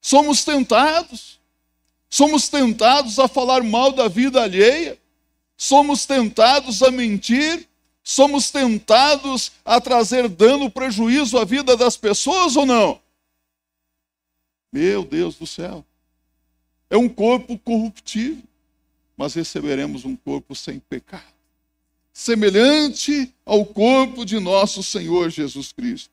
Somos 0.01 0.43
tentados. 0.45 1.39
Somos 2.09 2.49
tentados 2.49 3.19
a 3.19 3.29
falar 3.29 3.63
mal 3.63 3.93
da 3.93 4.09
vida 4.09 4.43
alheia. 4.43 4.99
Somos 5.57 6.07
tentados 6.07 6.83
a 6.83 6.91
mentir. 6.91 7.69
Somos 8.03 8.51
tentados 8.51 9.53
a 9.65 9.81
trazer 9.81 10.29
dano, 10.29 10.71
prejuízo 10.71 11.39
à 11.39 11.45
vida 11.45 11.77
das 11.77 11.97
pessoas 11.97 12.57
ou 12.57 12.67
não? 12.67 13.01
Meu 14.73 15.05
Deus 15.05 15.37
do 15.37 15.47
céu. 15.47 15.85
É 16.93 16.97
um 16.99 17.09
corpo 17.09 17.59
corruptível, 17.59 18.43
mas 19.17 19.33
receberemos 19.33 20.05
um 20.05 20.15
corpo 20.15 20.55
sem 20.55 20.79
pecado, 20.79 21.25
semelhante 22.13 23.33
ao 23.47 23.65
corpo 23.65 24.27
de 24.27 24.39
nosso 24.39 24.83
Senhor 24.83 25.31
Jesus 25.31 25.73
Cristo. 25.73 26.11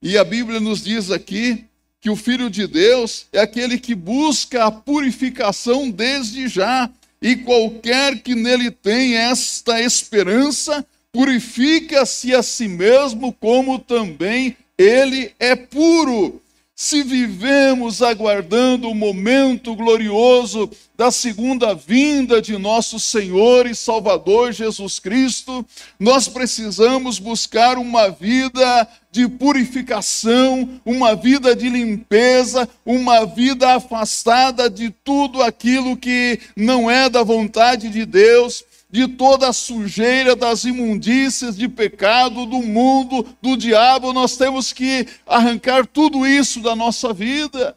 E 0.00 0.16
a 0.16 0.22
Bíblia 0.22 0.60
nos 0.60 0.84
diz 0.84 1.10
aqui 1.10 1.64
que 2.00 2.08
o 2.08 2.14
Filho 2.14 2.48
de 2.48 2.68
Deus 2.68 3.26
é 3.32 3.40
aquele 3.40 3.80
que 3.80 3.96
busca 3.96 4.66
a 4.66 4.70
purificação 4.70 5.90
desde 5.90 6.46
já, 6.46 6.88
e 7.20 7.34
qualquer 7.34 8.22
que 8.22 8.36
nele 8.36 8.70
tem 8.70 9.16
esta 9.16 9.82
esperança, 9.82 10.86
purifica-se 11.10 12.32
a 12.32 12.44
si 12.44 12.68
mesmo, 12.68 13.32
como 13.32 13.76
também 13.80 14.56
ele 14.78 15.34
é 15.40 15.56
puro 15.56 16.40
se 16.78 17.02
vivemos 17.02 18.02
aguardando 18.02 18.90
o 18.90 18.94
momento 18.94 19.74
glorioso 19.74 20.70
da 20.94 21.10
segunda 21.10 21.74
vinda 21.74 22.42
de 22.42 22.58
nosso 22.58 23.00
Senhor 23.00 23.66
e 23.66 23.74
Salvador 23.74 24.52
Jesus 24.52 24.98
Cristo, 24.98 25.64
nós 25.98 26.28
precisamos 26.28 27.18
buscar 27.18 27.78
uma 27.78 28.10
vida 28.10 28.86
de 29.10 29.26
purificação, 29.26 30.78
uma 30.84 31.16
vida 31.16 31.56
de 31.56 31.70
limpeza, 31.70 32.68
uma 32.84 33.24
vida 33.24 33.76
afastada 33.76 34.68
de 34.68 34.90
tudo 34.90 35.42
aquilo 35.42 35.96
que 35.96 36.38
não 36.54 36.90
é 36.90 37.08
da 37.08 37.22
vontade 37.22 37.88
de 37.88 38.04
Deus 38.04 38.62
de 38.88 39.08
toda 39.08 39.48
a 39.48 39.52
sujeira, 39.52 40.36
das 40.36 40.64
imundícias, 40.64 41.56
de 41.56 41.68
pecado, 41.68 42.46
do 42.46 42.62
mundo, 42.62 43.22
do 43.42 43.56
diabo. 43.56 44.12
Nós 44.12 44.36
temos 44.36 44.72
que 44.72 45.06
arrancar 45.26 45.86
tudo 45.86 46.26
isso 46.26 46.60
da 46.60 46.76
nossa 46.76 47.12
vida. 47.12 47.76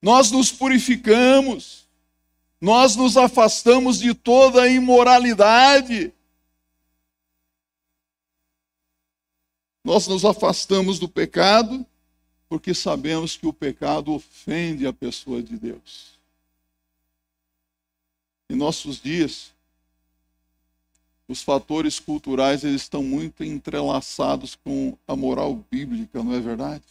Nós 0.00 0.30
nos 0.30 0.52
purificamos, 0.52 1.86
nós 2.60 2.94
nos 2.96 3.16
afastamos 3.16 3.98
de 3.98 4.14
toda 4.14 4.62
a 4.62 4.68
imoralidade. 4.68 6.12
Nós 9.82 10.06
nos 10.06 10.24
afastamos 10.24 10.98
do 10.98 11.08
pecado 11.08 11.84
porque 12.48 12.72
sabemos 12.72 13.36
que 13.36 13.46
o 13.46 13.52
pecado 13.52 14.12
ofende 14.12 14.86
a 14.86 14.92
pessoa 14.92 15.42
de 15.42 15.58
Deus. 15.58 16.16
Em 18.48 18.54
nossos 18.54 19.00
dias, 19.00 19.52
os 21.28 21.42
fatores 21.42 21.98
culturais 21.98 22.62
eles 22.64 22.82
estão 22.82 23.02
muito 23.02 23.42
entrelaçados 23.42 24.54
com 24.54 24.96
a 25.06 25.16
moral 25.16 25.54
bíblica, 25.70 26.22
não 26.22 26.34
é 26.34 26.40
verdade? 26.40 26.84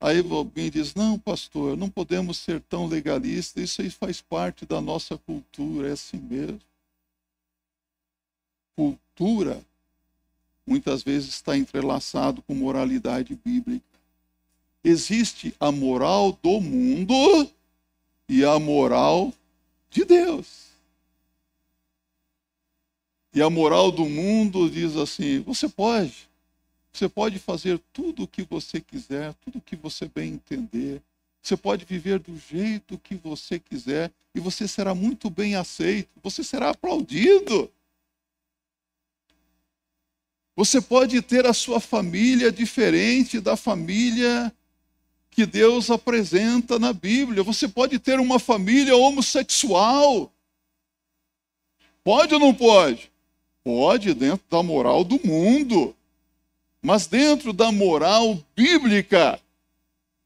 Aí 0.00 0.18
alguém 0.30 0.70
diz: 0.70 0.94
não, 0.94 1.18
pastor, 1.18 1.76
não 1.76 1.88
podemos 1.88 2.38
ser 2.38 2.60
tão 2.60 2.86
legalistas, 2.86 3.62
isso 3.62 3.82
aí 3.82 3.90
faz 3.90 4.20
parte 4.20 4.66
da 4.66 4.80
nossa 4.80 5.16
cultura, 5.18 5.88
é 5.88 5.92
assim 5.92 6.18
mesmo. 6.18 6.60
Cultura 8.76 9.64
muitas 10.66 11.02
vezes 11.02 11.30
está 11.30 11.56
entrelaçado 11.56 12.42
com 12.42 12.54
moralidade 12.54 13.34
bíblica. 13.34 13.84
Existe 14.82 15.54
a 15.60 15.70
moral 15.70 16.38
do 16.42 16.60
mundo 16.60 17.50
e 18.28 18.44
a 18.44 18.58
moral 18.58 19.32
de 19.90 20.04
Deus. 20.04 20.73
E 23.34 23.42
a 23.42 23.50
moral 23.50 23.90
do 23.90 24.06
mundo 24.06 24.70
diz 24.70 24.96
assim: 24.96 25.40
você 25.40 25.68
pode, 25.68 26.28
você 26.92 27.08
pode 27.08 27.40
fazer 27.40 27.80
tudo 27.92 28.22
o 28.22 28.28
que 28.28 28.44
você 28.44 28.80
quiser, 28.80 29.34
tudo 29.44 29.58
o 29.58 29.60
que 29.60 29.74
você 29.74 30.08
bem 30.08 30.34
entender. 30.34 31.02
Você 31.42 31.56
pode 31.56 31.84
viver 31.84 32.20
do 32.20 32.38
jeito 32.38 32.96
que 32.96 33.16
você 33.16 33.58
quiser 33.58 34.10
e 34.34 34.40
você 34.40 34.66
será 34.66 34.94
muito 34.94 35.28
bem 35.28 35.56
aceito, 35.56 36.08
você 36.22 36.44
será 36.44 36.70
aplaudido. 36.70 37.70
Você 40.56 40.80
pode 40.80 41.20
ter 41.20 41.44
a 41.44 41.52
sua 41.52 41.80
família 41.80 42.52
diferente 42.52 43.40
da 43.40 43.56
família 43.56 44.54
que 45.28 45.44
Deus 45.44 45.90
apresenta 45.90 46.78
na 46.78 46.92
Bíblia. 46.92 47.42
Você 47.42 47.66
pode 47.66 47.98
ter 47.98 48.20
uma 48.20 48.38
família 48.38 48.96
homossexual. 48.96 50.32
Pode 52.04 52.32
ou 52.34 52.40
não 52.40 52.54
pode? 52.54 53.12
Pode, 53.64 54.12
dentro 54.12 54.44
da 54.50 54.62
moral 54.62 55.02
do 55.02 55.18
mundo. 55.24 55.96
Mas 56.82 57.06
dentro 57.06 57.50
da 57.50 57.72
moral 57.72 58.38
bíblica, 58.54 59.40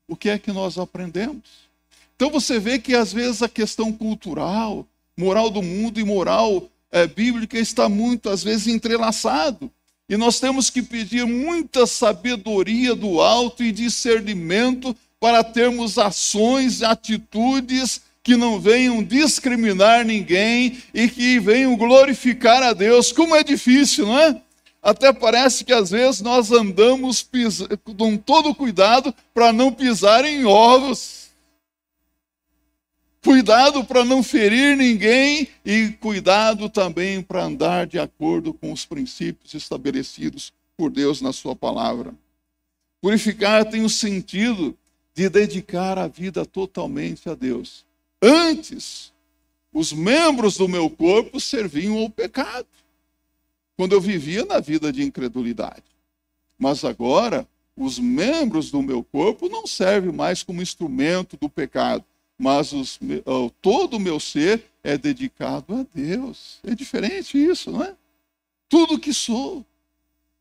o 0.09 0.17
que 0.17 0.29
é 0.29 0.39
que 0.39 0.51
nós 0.51 0.77
aprendemos? 0.77 1.69
Então 2.17 2.31
você 2.31 2.59
vê 2.59 2.81
que 2.81 2.97
às 2.97 3.13
vezes 3.13 3.41
a 3.41 3.49
questão 3.49 3.93
cultural, 3.93 4.85
moral 5.17 5.51
do 5.51 5.63
mundo 5.63 6.01
e 6.01 6.05
moral 6.05 6.69
é, 6.91 7.07
bíblica 7.07 7.57
está 7.57 7.89
muito, 7.89 8.29
às 8.29 8.43
vezes, 8.43 8.67
entrelaçado. 8.67 9.71
E 10.09 10.17
nós 10.17 10.41
temos 10.41 10.69
que 10.69 10.83
pedir 10.83 11.25
muita 11.25 11.87
sabedoria 11.87 12.95
do 12.95 13.21
alto 13.21 13.63
e 13.63 13.71
discernimento 13.71 14.97
para 15.21 15.45
termos 15.45 15.97
ações, 15.97 16.83
atitudes 16.83 18.01
que 18.29 18.37
não 18.37 18.61
venham 18.61 19.03
discriminar 19.03 20.05
ninguém 20.05 20.83
e 20.93 21.09
que 21.09 21.41
venham 21.41 21.75
glorificar 21.79 22.63
a 22.63 22.75
Deus. 22.75 23.11
Como 23.11 23.35
é 23.35 23.43
difícil, 23.43 24.05
não 24.05 24.19
é? 24.19 24.43
Até 24.83 25.15
parece 25.15 25.65
que 25.65 25.73
às 25.73 25.89
vezes 25.89 26.21
nós 26.21 26.53
andamos 26.53 27.27
com 27.97 28.19
todo 28.19 28.55
cuidado 28.55 29.15
para 29.33 29.51
não 29.51 29.73
pisar 29.73 30.27
em 30.27 30.45
ovos. 30.45 31.31
Cuidado 33.25 33.83
para 33.83 34.05
não 34.05 34.23
ferir 34.23 34.77
ninguém 34.77 35.49
e 35.65 35.89
cuidado 35.93 36.69
também 36.69 37.23
para 37.23 37.45
andar 37.45 37.87
de 37.87 37.99
acordo 37.99 38.53
com 38.53 38.71
os 38.75 38.85
princípios 38.85 39.55
estabelecidos 39.55 40.53
por 40.77 40.91
Deus 40.91 41.23
na 41.23 41.33
Sua 41.33 41.57
palavra. 41.57 42.13
Purificar 43.01 43.65
tem 43.65 43.87
o 43.87 43.89
sentido 43.89 44.77
de 45.15 45.31
dedicar 45.31 45.97
a 45.97 46.07
vida 46.07 46.45
totalmente 46.45 47.27
a 47.31 47.35
Deus. 47.35 47.88
Antes, 48.21 49.13
os 49.73 49.93
membros 49.93 50.57
do 50.57 50.69
meu 50.69 50.91
corpo 50.91 51.39
serviam 51.39 51.99
ao 51.99 52.11
pecado, 52.11 52.67
quando 53.77 53.93
eu 53.93 54.01
vivia 54.01 54.45
na 54.45 54.59
vida 54.59 54.93
de 54.93 55.03
incredulidade. 55.03 55.85
Mas 56.59 56.85
agora, 56.85 57.47
os 57.77 57.99
membros 57.99 58.71
do 58.71 58.83
meu 58.83 59.05
corpo 59.05 59.49
não 59.49 59.67
servem 59.67 60.13
mais 60.13 60.43
como 60.43 60.61
instrumento 60.61 61.37
do 61.37 61.49
pecado, 61.49 62.05
mas 62.37 62.73
os, 62.73 62.99
todo 63.63 63.97
o 63.97 64.01
meu 64.01 64.19
ser 64.19 64.65
é 64.83 64.99
dedicado 64.99 65.75
a 65.75 65.87
Deus. 65.95 66.59
É 66.65 66.75
diferente 66.75 67.39
isso, 67.39 67.71
não 67.71 67.83
é? 67.83 67.95
Tudo 68.69 68.99
que 68.99 69.15
sou 69.15 69.65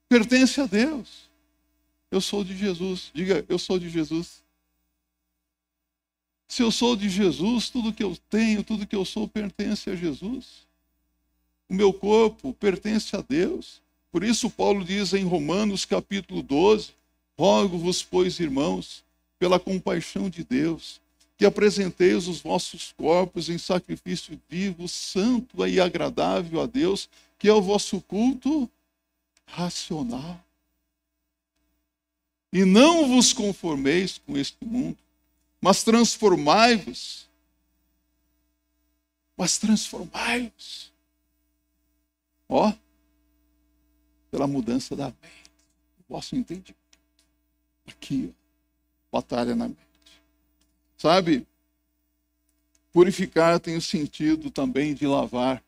pertence 0.09 0.59
a 0.59 0.65
Deus. 0.65 1.29
Eu 2.09 2.21
sou 2.21 2.43
de 2.43 2.55
Jesus. 2.55 3.11
Diga, 3.13 3.45
eu 3.47 3.59
sou 3.59 3.77
de 3.77 3.89
Jesus. 3.89 4.43
Se 6.47 6.63
eu 6.63 6.71
sou 6.71 6.95
de 6.95 7.09
Jesus, 7.09 7.69
tudo 7.69 7.93
que 7.93 8.03
eu 8.03 8.17
tenho, 8.29 8.63
tudo 8.63 8.87
que 8.87 8.95
eu 8.95 9.03
sou 9.03 9.27
pertence 9.27 9.89
a 9.89 9.95
Jesus. 9.95 10.65
O 11.69 11.73
meu 11.73 11.91
corpo 11.91 12.53
pertence 12.53 13.15
a 13.15 13.21
Deus. 13.21 13.81
Por 14.11 14.23
isso, 14.23 14.49
Paulo 14.49 14.85
diz 14.85 15.13
em 15.13 15.25
Romanos 15.25 15.83
capítulo 15.83 16.41
12: 16.41 16.91
Rogo-vos, 17.37 18.01
pois, 18.01 18.39
irmãos, 18.39 19.03
pela 19.37 19.59
compaixão 19.59 20.29
de 20.29 20.43
Deus, 20.43 21.01
que 21.37 21.45
apresenteis 21.45 22.27
os 22.27 22.39
vossos 22.39 22.93
corpos 22.97 23.49
em 23.49 23.57
sacrifício 23.57 24.39
vivo, 24.49 24.87
santo 24.87 25.65
e 25.67 25.79
agradável 25.79 26.61
a 26.61 26.65
Deus, 26.65 27.09
que 27.37 27.47
é 27.47 27.53
o 27.53 27.61
vosso 27.61 28.01
culto 28.01 28.69
racional. 29.45 30.43
E 32.51 32.63
não 32.65 33.07
vos 33.07 33.33
conformeis 33.33 34.19
com 34.25 34.37
este 34.37 34.63
mundo, 34.65 34.97
mas 35.61 35.83
transformai-vos. 35.83 37.27
Mas 39.35 39.57
transformai-vos. 39.57 40.91
Ó, 42.49 42.73
pela 44.31 44.47
mudança 44.47 44.95
da 44.95 45.05
mente. 45.05 45.51
Vosso 46.07 46.35
entendimento. 46.35 46.75
Aqui, 47.85 48.33
ó, 49.11 49.17
batalha 49.17 49.55
na 49.55 49.67
mente. 49.67 49.77
Sabe? 50.97 51.45
Purificar 52.91 53.59
tem 53.59 53.77
o 53.77 53.81
sentido 53.81 54.49
também 54.49 54.93
de 54.93 55.05
lavar. 55.05 55.63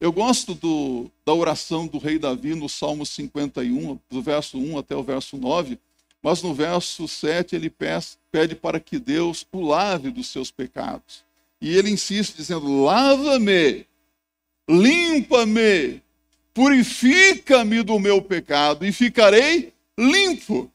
Eu 0.00 0.12
gosto 0.12 0.54
do, 0.54 1.10
da 1.24 1.32
oração 1.32 1.86
do 1.86 1.98
rei 1.98 2.18
Davi 2.18 2.54
no 2.54 2.68
Salmo 2.68 3.06
51, 3.06 3.98
do 4.10 4.22
verso 4.22 4.58
1 4.58 4.78
até 4.78 4.94
o 4.94 5.02
verso 5.02 5.38
9, 5.38 5.78
mas 6.26 6.42
no 6.42 6.52
verso 6.52 7.06
7 7.06 7.54
ele 7.54 7.70
pede 7.70 8.56
para 8.60 8.80
que 8.80 8.98
Deus 8.98 9.46
o 9.52 9.60
lave 9.60 10.10
dos 10.10 10.26
seus 10.26 10.50
pecados. 10.50 11.24
E 11.60 11.72
ele 11.76 11.88
insiste 11.88 12.34
dizendo: 12.34 12.82
Lava-me, 12.82 13.86
limpa-me, 14.68 16.02
purifica-me 16.52 17.80
do 17.84 18.00
meu 18.00 18.20
pecado 18.20 18.84
e 18.84 18.90
ficarei 18.90 19.72
limpo. 19.96 20.68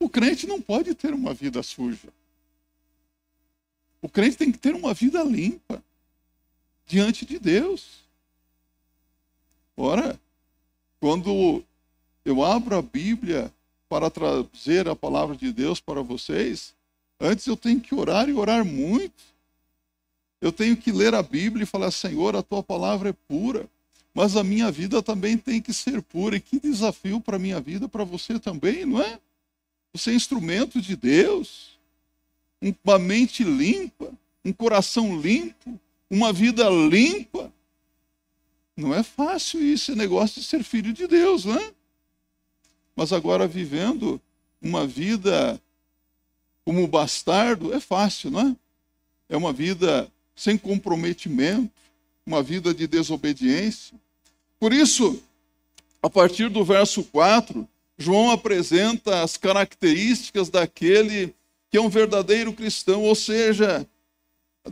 O 0.00 0.08
crente 0.08 0.46
não 0.46 0.62
pode 0.62 0.94
ter 0.94 1.12
uma 1.12 1.34
vida 1.34 1.62
suja. 1.62 2.08
O 4.00 4.08
crente 4.08 4.38
tem 4.38 4.50
que 4.50 4.56
ter 4.56 4.74
uma 4.74 4.94
vida 4.94 5.22
limpa 5.22 5.84
diante 6.86 7.26
de 7.26 7.38
Deus. 7.38 8.02
Ora, 9.76 10.18
quando 10.98 11.62
eu 12.24 12.42
abro 12.42 12.78
a 12.78 12.80
Bíblia 12.80 13.52
para 13.88 14.10
trazer 14.10 14.88
a 14.88 14.96
palavra 14.96 15.36
de 15.36 15.52
Deus 15.52 15.80
para 15.80 16.02
vocês, 16.02 16.74
antes 17.20 17.46
eu 17.46 17.56
tenho 17.56 17.80
que 17.80 17.94
orar 17.94 18.28
e 18.28 18.34
orar 18.34 18.64
muito. 18.64 19.22
Eu 20.40 20.52
tenho 20.52 20.76
que 20.76 20.92
ler 20.92 21.14
a 21.14 21.22
Bíblia 21.22 21.64
e 21.64 21.66
falar: 21.66 21.90
Senhor, 21.90 22.36
a 22.36 22.42
tua 22.42 22.62
palavra 22.62 23.10
é 23.10 23.14
pura, 23.26 23.68
mas 24.14 24.36
a 24.36 24.44
minha 24.44 24.70
vida 24.70 25.02
também 25.02 25.36
tem 25.36 25.60
que 25.60 25.72
ser 25.72 26.02
pura. 26.02 26.36
E 26.36 26.40
que 26.40 26.60
desafio 26.60 27.20
para 27.20 27.36
a 27.36 27.40
minha 27.40 27.60
vida, 27.60 27.88
para 27.88 28.04
você 28.04 28.38
também, 28.38 28.84
não 28.84 29.00
é? 29.00 29.18
Você 29.92 30.10
é 30.10 30.14
instrumento 30.14 30.80
de 30.80 30.94
Deus 30.94 31.78
uma 32.84 32.98
mente 32.98 33.44
limpa, 33.44 34.12
um 34.44 34.52
coração 34.52 35.20
limpo, 35.20 35.78
uma 36.10 36.32
vida 36.32 36.68
limpa. 36.68 37.52
Não 38.76 38.94
é 38.94 39.02
fácil 39.02 39.62
isso, 39.62 39.94
negócio 39.96 40.40
de 40.40 40.46
ser 40.46 40.62
filho 40.62 40.92
de 40.92 41.06
Deus, 41.06 41.44
não 41.44 41.58
é? 41.58 41.72
Mas 42.98 43.12
agora 43.12 43.46
vivendo 43.46 44.20
uma 44.60 44.84
vida 44.84 45.62
como 46.64 46.84
bastardo 46.88 47.72
é 47.72 47.78
fácil, 47.78 48.28
não 48.28 48.40
é? 48.40 48.56
É 49.28 49.36
uma 49.36 49.52
vida 49.52 50.10
sem 50.34 50.58
comprometimento, 50.58 51.70
uma 52.26 52.42
vida 52.42 52.74
de 52.74 52.88
desobediência. 52.88 53.96
Por 54.58 54.72
isso, 54.72 55.22
a 56.02 56.10
partir 56.10 56.50
do 56.50 56.64
verso 56.64 57.04
4, 57.04 57.68
João 57.96 58.32
apresenta 58.32 59.22
as 59.22 59.36
características 59.36 60.48
daquele 60.48 61.32
que 61.70 61.76
é 61.76 61.80
um 61.80 61.88
verdadeiro 61.88 62.52
cristão, 62.52 63.04
ou 63.04 63.14
seja, 63.14 63.86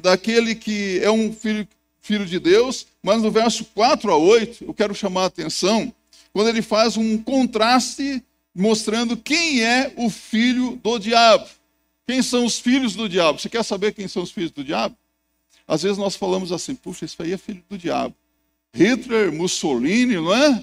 daquele 0.01 0.57
que 0.57 0.99
é 1.01 1.13
um 1.13 1.33
filho, 1.33 1.69
filho 2.01 2.27
de 2.27 2.41
Deus, 2.41 2.89
mas 3.01 3.23
no 3.23 3.31
verso 3.31 3.65
4 3.67 4.11
a 4.11 4.17
8, 4.17 4.65
eu 4.65 4.75
quero 4.75 4.97
chamar 4.97 5.23
a 5.23 5.27
atenção, 5.27 5.95
quando 6.37 6.49
ele 6.49 6.61
faz 6.61 6.99
um 6.99 7.17
contraste 7.17 8.23
mostrando 8.55 9.17
quem 9.17 9.65
é 9.65 9.95
o 9.97 10.11
filho 10.11 10.79
do 10.83 10.99
diabo. 10.99 11.49
Quem 12.07 12.21
são 12.21 12.45
os 12.45 12.59
filhos 12.59 12.95
do 12.95 13.09
diabo? 13.09 13.39
Você 13.39 13.49
quer 13.49 13.65
saber 13.65 13.95
quem 13.95 14.07
são 14.07 14.23
os 14.23 14.31
filhos 14.31 14.51
do 14.51 14.63
diabo? 14.63 14.95
Às 15.67 15.83
vezes 15.83 15.97
nós 15.97 16.15
falamos 16.15 16.53
assim, 16.53 16.75
puxa, 16.75 17.07
isso 17.07 17.23
aí 17.23 17.33
é 17.33 17.39
filho 17.39 17.65
do 17.71 17.79
diabo. 17.79 18.15
Hitler, 18.75 19.33
Mussolini, 19.33 20.17
não 20.17 20.35
é? 20.35 20.63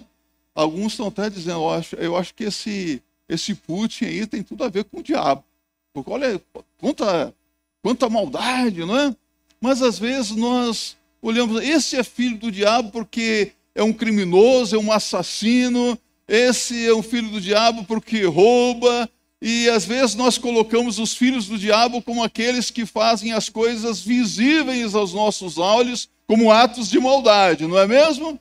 Alguns 0.53 0.93
estão 0.93 1.07
até 1.07 1.27
dizendo, 1.27 1.61
eu 1.61 1.69
acho, 1.71 1.95
eu 1.95 2.15
acho 2.15 2.35
que 2.35 2.43
esse, 2.43 3.01
esse 3.27 3.55
Putin 3.55 4.05
aí 4.05 4.27
tem 4.27 4.43
tudo 4.43 4.63
a 4.63 4.69
ver 4.69 4.83
com 4.83 4.99
o 4.99 5.03
diabo. 5.03 5.43
Porque 5.91 6.11
olha 6.11 6.39
quanta, 6.77 7.33
quanta 7.81 8.07
maldade, 8.11 8.85
não 8.85 8.95
é? 8.95 9.15
Mas 9.59 9.81
às 9.81 9.97
vezes 9.97 10.35
nós 10.35 10.95
olhamos, 11.19 11.63
esse 11.63 11.95
é 11.95 12.03
filho 12.03 12.37
do 12.37 12.51
diabo 12.51 12.91
porque 12.91 13.53
é 13.75 13.83
um 13.83 13.93
criminoso, 13.93 14.75
é 14.75 14.79
um 14.79 14.91
assassino, 14.91 15.97
esse 16.27 16.87
é 16.87 16.93
um 16.93 17.03
filho 17.03 17.29
do 17.29 17.41
diabo 17.41 17.83
porque 17.85 18.23
rouba, 18.23 19.09
e 19.41 19.69
às 19.69 19.83
vezes 19.85 20.15
nós 20.15 20.37
colocamos 20.37 20.99
os 20.99 21.15
filhos 21.15 21.47
do 21.47 21.57
diabo 21.57 22.01
como 22.01 22.23
aqueles 22.23 22.71
que 22.71 22.85
fazem 22.85 23.33
as 23.33 23.49
coisas 23.49 24.01
visíveis 24.01 24.95
aos 24.95 25.13
nossos 25.13 25.57
olhos 25.57 26.09
como 26.25 26.51
atos 26.51 26.89
de 26.89 26.99
maldade, 26.99 27.67
não 27.67 27.77
é 27.77 27.85
mesmo? 27.85 28.39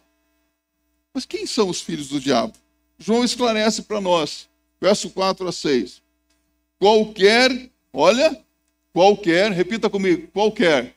Mas 1.13 1.27
quem 1.27 1.47
são 1.47 1.69
os 1.69 1.81
filhos 1.81 2.09
do 2.09 2.21
diabo? 2.21 2.55
João 2.99 3.25
esclarece 3.25 3.83
para 3.83 4.01
nós, 4.01 4.49
verso 4.81 5.11
4 5.11 5.49
a 5.49 5.53
6. 5.53 6.01
Qualquer, 6.79 7.71
olha, 7.93 8.41
qualquer, 8.93 9.51
repita 9.51 9.91
comigo, 9.91 10.29
qualquer. 10.29 10.95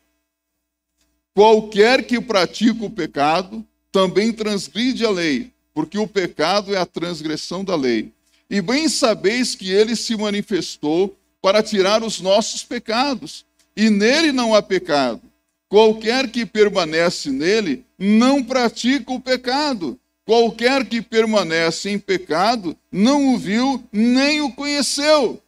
Qualquer 1.34 2.06
que 2.06 2.22
pratica 2.22 2.86
o 2.86 2.90
pecado 2.90 3.66
também 3.96 4.34
transgride 4.34 5.06
a 5.06 5.10
lei, 5.10 5.54
porque 5.74 5.98
o 5.98 6.06
pecado 6.06 6.76
é 6.76 6.78
a 6.78 6.86
transgressão 6.86 7.64
da 7.64 7.78
lei. 7.78 8.12
E 8.50 8.62
bem 8.62 8.90
sabeis 8.90 9.56
que 9.56 9.72
ele 9.72 9.96
se 9.96 10.18
manifestou 10.18 11.18
para 11.42 11.64
tirar 11.64 12.04
os 12.04 12.20
nossos 12.20 12.62
pecados, 12.62 13.46
e 13.74 13.90
nele 13.90 14.34
não 14.34 14.54
há 14.54 14.62
pecado. 14.62 15.22
Qualquer 15.70 16.30
que 16.30 16.46
permanece 16.46 17.30
nele 17.30 17.86
não 17.98 18.44
pratica 18.44 19.14
o 19.14 19.20
pecado. 19.20 19.98
Qualquer 20.26 20.86
que 20.86 21.02
permanece 21.02 21.90
em 21.90 21.98
pecado 21.98 22.76
não 22.92 23.34
o 23.34 23.38
viu 23.38 23.82
nem 23.94 24.42
o 24.42 24.52
conheceu. 24.52 25.42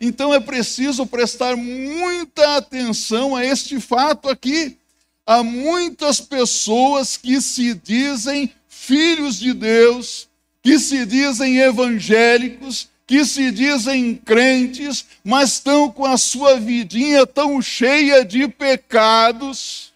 Então 0.00 0.34
é 0.34 0.40
preciso 0.40 1.06
prestar 1.06 1.56
muita 1.56 2.56
atenção 2.56 3.36
a 3.36 3.44
este 3.44 3.78
fato 3.78 4.28
aqui. 4.28 4.76
Há 5.26 5.42
muitas 5.42 6.20
pessoas 6.20 7.16
que 7.16 7.40
se 7.40 7.74
dizem 7.74 8.52
filhos 8.68 9.38
de 9.38 9.52
Deus, 9.52 10.28
que 10.62 10.78
se 10.78 11.06
dizem 11.06 11.58
evangélicos, 11.58 12.88
que 13.06 13.24
se 13.24 13.50
dizem 13.52 14.16
crentes, 14.16 15.04
mas 15.22 15.54
estão 15.54 15.90
com 15.90 16.04
a 16.04 16.16
sua 16.16 16.58
vidinha 16.58 17.26
tão 17.26 17.60
cheia 17.60 18.24
de 18.24 18.48
pecados, 18.48 19.92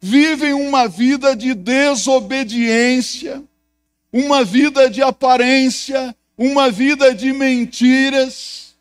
vivem 0.00 0.52
uma 0.52 0.88
vida 0.88 1.36
de 1.36 1.54
desobediência, 1.54 3.42
uma 4.12 4.44
vida 4.44 4.90
de 4.90 5.02
aparência, 5.02 6.16
uma 6.36 6.70
vida 6.70 7.14
de 7.14 7.32
mentiras. 7.32 8.74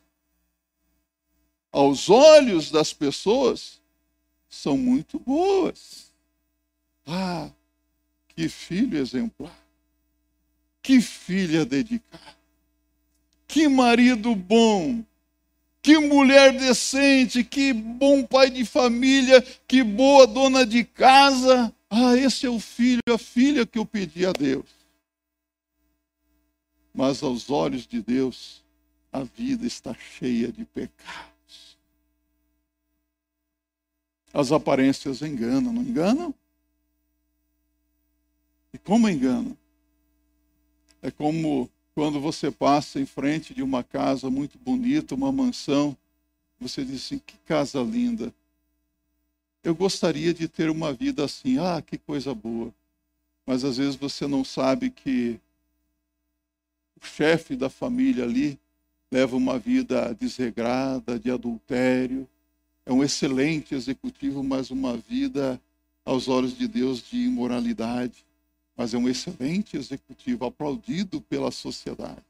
Aos 1.72 2.10
olhos 2.10 2.72
das 2.72 2.94
pessoas, 2.94 3.79
são 4.50 4.78
muito 4.78 5.20
boas. 5.20 6.12
Ah, 7.06 7.50
que 8.30 8.50
filho 8.50 8.98
exemplar. 8.98 9.58
Que 10.82 11.02
filha 11.02 11.66
dedicada. 11.66 12.38
Que 13.48 13.68
marido 13.68 14.36
bom. 14.36 15.04
Que 15.82 15.98
mulher 15.98 16.58
decente, 16.58 17.44
que 17.44 17.72
bom 17.72 18.26
pai 18.26 18.50
de 18.50 18.66
família, 18.66 19.42
que 19.68 19.84
boa 19.84 20.28
dona 20.28 20.66
de 20.66 20.84
casa. 20.84 21.74
Ah, 21.90 22.16
esse 22.16 22.46
é 22.46 22.50
o 22.50 22.60
filho, 22.60 23.02
a 23.10 23.18
filha 23.18 23.66
que 23.66 23.80
eu 23.80 23.86
pedi 23.86 24.26
a 24.26 24.32
Deus. 24.32 24.66
Mas 26.94 27.24
aos 27.24 27.50
olhos 27.50 27.88
de 27.88 28.02
Deus, 28.02 28.64
a 29.12 29.24
vida 29.24 29.66
está 29.66 29.94
cheia 29.94 30.52
de 30.52 30.66
pecados. 30.66 31.39
As 34.34 34.52
aparências 34.52 35.22
enganam, 35.22 35.74
não 35.74 35.82
enganam? 35.82 36.34
E 38.74 38.78
como 38.78 39.10
enganam? 39.10 39.58
É 41.02 41.10
como 41.10 41.70
quando 41.96 42.20
você 42.20 42.52
passa 42.52 43.00
em 43.00 43.06
frente 43.06 43.54
de 43.54 43.64
uma 43.64 43.84
casa 43.84 44.30
muito 44.30 44.58
bonita, 44.58 45.16
uma 45.16 45.32
mansão, 45.32 45.98
você 46.60 46.84
diz 46.84 47.06
assim: 47.06 47.20
que 47.20 47.38
casa 47.46 47.82
linda. 47.82 48.34
Eu 49.64 49.76
gostaria 49.76 50.34
de 50.34 50.48
ter 50.48 50.70
uma 50.70 50.94
vida 50.94 51.26
assim. 51.26 51.58
Ah, 51.58 51.82
que 51.82 51.98
coisa 51.98 52.34
boa. 52.34 52.74
Mas 53.46 53.64
às 53.64 53.78
vezes 53.78 53.96
você 53.96 54.28
não 54.28 54.44
sabe 54.44 54.90
que 54.90 55.40
o 57.02 57.06
chefe 57.06 57.56
da 57.56 57.70
família 57.70 58.24
ali 58.24 58.60
leva 59.12 59.36
uma 59.36 59.58
vida 59.58 60.14
desregrada, 60.14 61.20
de 61.20 61.32
adultério. 61.32 62.28
É 62.90 62.94
um 62.94 63.04
excelente 63.04 63.76
executivo, 63.76 64.44
mas 64.44 64.72
uma 64.72 64.98
vida 64.98 65.62
aos 66.04 66.28
olhos 66.28 66.58
de 66.58 66.68
Deus 66.68 67.02
de 67.08 67.18
imoralidade 67.18 68.26
mas 68.80 68.94
é 68.94 68.98
um 68.98 69.10
excelente 69.10 69.76
executivo, 69.76 70.46
aplaudido 70.46 71.20
pela 71.20 71.52
sociedade. 71.52 72.24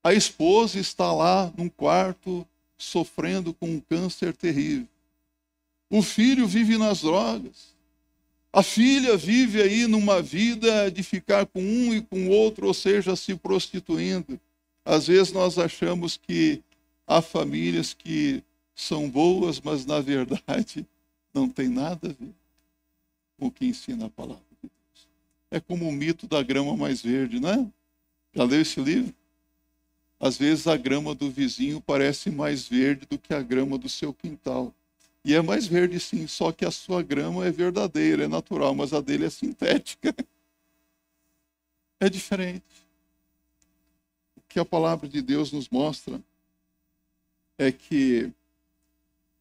A 0.00 0.14
esposa 0.14 0.78
está 0.78 1.12
lá 1.12 1.52
num 1.58 1.68
quarto 1.68 2.46
sofrendo 2.78 3.52
com 3.52 3.68
um 3.68 3.80
câncer 3.80 4.32
terrível. 4.32 4.86
O 5.90 6.02
filho 6.02 6.46
vive 6.46 6.78
nas 6.78 7.00
drogas. 7.00 7.74
A 8.52 8.62
filha 8.62 9.16
vive 9.16 9.60
aí 9.60 9.88
numa 9.88 10.22
vida 10.22 10.88
de 10.88 11.02
ficar 11.02 11.46
com 11.46 11.60
um 11.60 11.92
e 11.92 12.00
com 12.00 12.28
outro, 12.28 12.68
ou 12.68 12.74
seja, 12.74 13.16
se 13.16 13.34
prostituindo. 13.34 14.40
Às 14.84 15.08
vezes 15.08 15.32
nós 15.32 15.58
achamos 15.58 16.16
que 16.16 16.62
há 17.08 17.20
famílias 17.20 17.92
que 17.92 18.40
são 18.76 19.10
boas, 19.10 19.60
mas 19.60 19.84
na 19.84 20.00
verdade 20.00 20.86
não 21.34 21.48
tem 21.48 21.68
nada 21.68 22.10
a 22.10 22.12
ver 22.12 22.34
com 23.36 23.46
o 23.48 23.50
que 23.50 23.66
ensina 23.66 24.06
a 24.06 24.10
palavra 24.10 24.46
é 25.50 25.60
como 25.60 25.88
o 25.88 25.92
mito 25.92 26.26
da 26.26 26.42
grama 26.42 26.76
mais 26.76 27.00
verde, 27.02 27.40
não 27.40 27.50
é? 27.50 27.66
Já 28.34 28.44
leu 28.44 28.60
esse 28.60 28.80
livro? 28.80 29.14
Às 30.18 30.36
vezes 30.36 30.66
a 30.66 30.76
grama 30.76 31.14
do 31.14 31.30
vizinho 31.30 31.80
parece 31.80 32.30
mais 32.30 32.66
verde 32.66 33.06
do 33.06 33.18
que 33.18 33.34
a 33.34 33.42
grama 33.42 33.76
do 33.78 33.88
seu 33.88 34.12
quintal. 34.12 34.74
E 35.24 35.34
é 35.34 35.42
mais 35.42 35.66
verde 35.66 35.98
sim, 35.98 36.26
só 36.26 36.52
que 36.52 36.64
a 36.64 36.70
sua 36.70 37.02
grama 37.02 37.46
é 37.46 37.50
verdadeira, 37.50 38.24
é 38.24 38.28
natural, 38.28 38.74
mas 38.74 38.92
a 38.92 39.00
dele 39.00 39.26
é 39.26 39.30
sintética. 39.30 40.14
É 41.98 42.10
diferente. 42.10 42.62
O 44.36 44.42
que 44.46 44.60
a 44.60 44.66
palavra 44.66 45.08
de 45.08 45.22
Deus 45.22 45.50
nos 45.50 45.70
mostra 45.70 46.22
é 47.56 47.72
que 47.72 48.30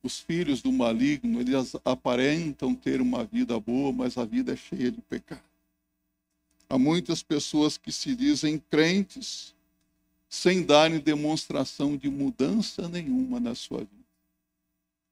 os 0.06 0.20
filhos 0.20 0.62
do 0.62 0.72
maligno, 0.72 1.42
eles 1.42 1.76
aparentam 1.84 2.76
ter 2.76 3.02
uma 3.02 3.24
vida 3.26 3.60
boa, 3.60 3.92
mas 3.92 4.20
a 4.20 4.24
vida 4.24 4.54
é 4.54 4.56
cheia 4.56 4.92
de 4.92 5.02
pecado. 5.02 5.42
Há 6.70 6.78
muitas 6.78 7.24
pessoas 7.24 7.76
que 7.76 7.92
se 7.92 8.16
dizem 8.16 8.60
crentes 8.70 9.56
sem 10.30 10.64
darem 10.64 11.00
demonstração 11.00 11.98
de 11.98 12.08
mudança 12.08 12.88
nenhuma 12.88 13.40
na 13.40 13.56
sua 13.56 13.80
vida. 13.80 14.06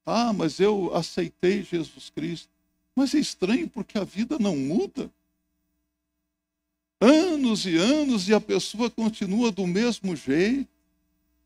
Ah, 0.06 0.32
mas 0.32 0.60
eu 0.60 0.96
aceitei 0.96 1.64
Jesus 1.64 2.12
Cristo. 2.12 2.50
Mas 2.96 3.16
é 3.16 3.20
estranho 3.20 3.68
porque 3.68 3.98
a 3.98 4.04
vida 4.04 4.38
não 4.38 4.56
muda. 4.56 5.10
Anos 7.02 7.66
e 7.66 7.78
anos 7.78 8.30
e 8.30 8.34
a 8.34 8.40
pessoa 8.40 8.92
continua 8.92 9.52
do 9.52 9.66
mesmo 9.66 10.16
jeito. 10.16 10.70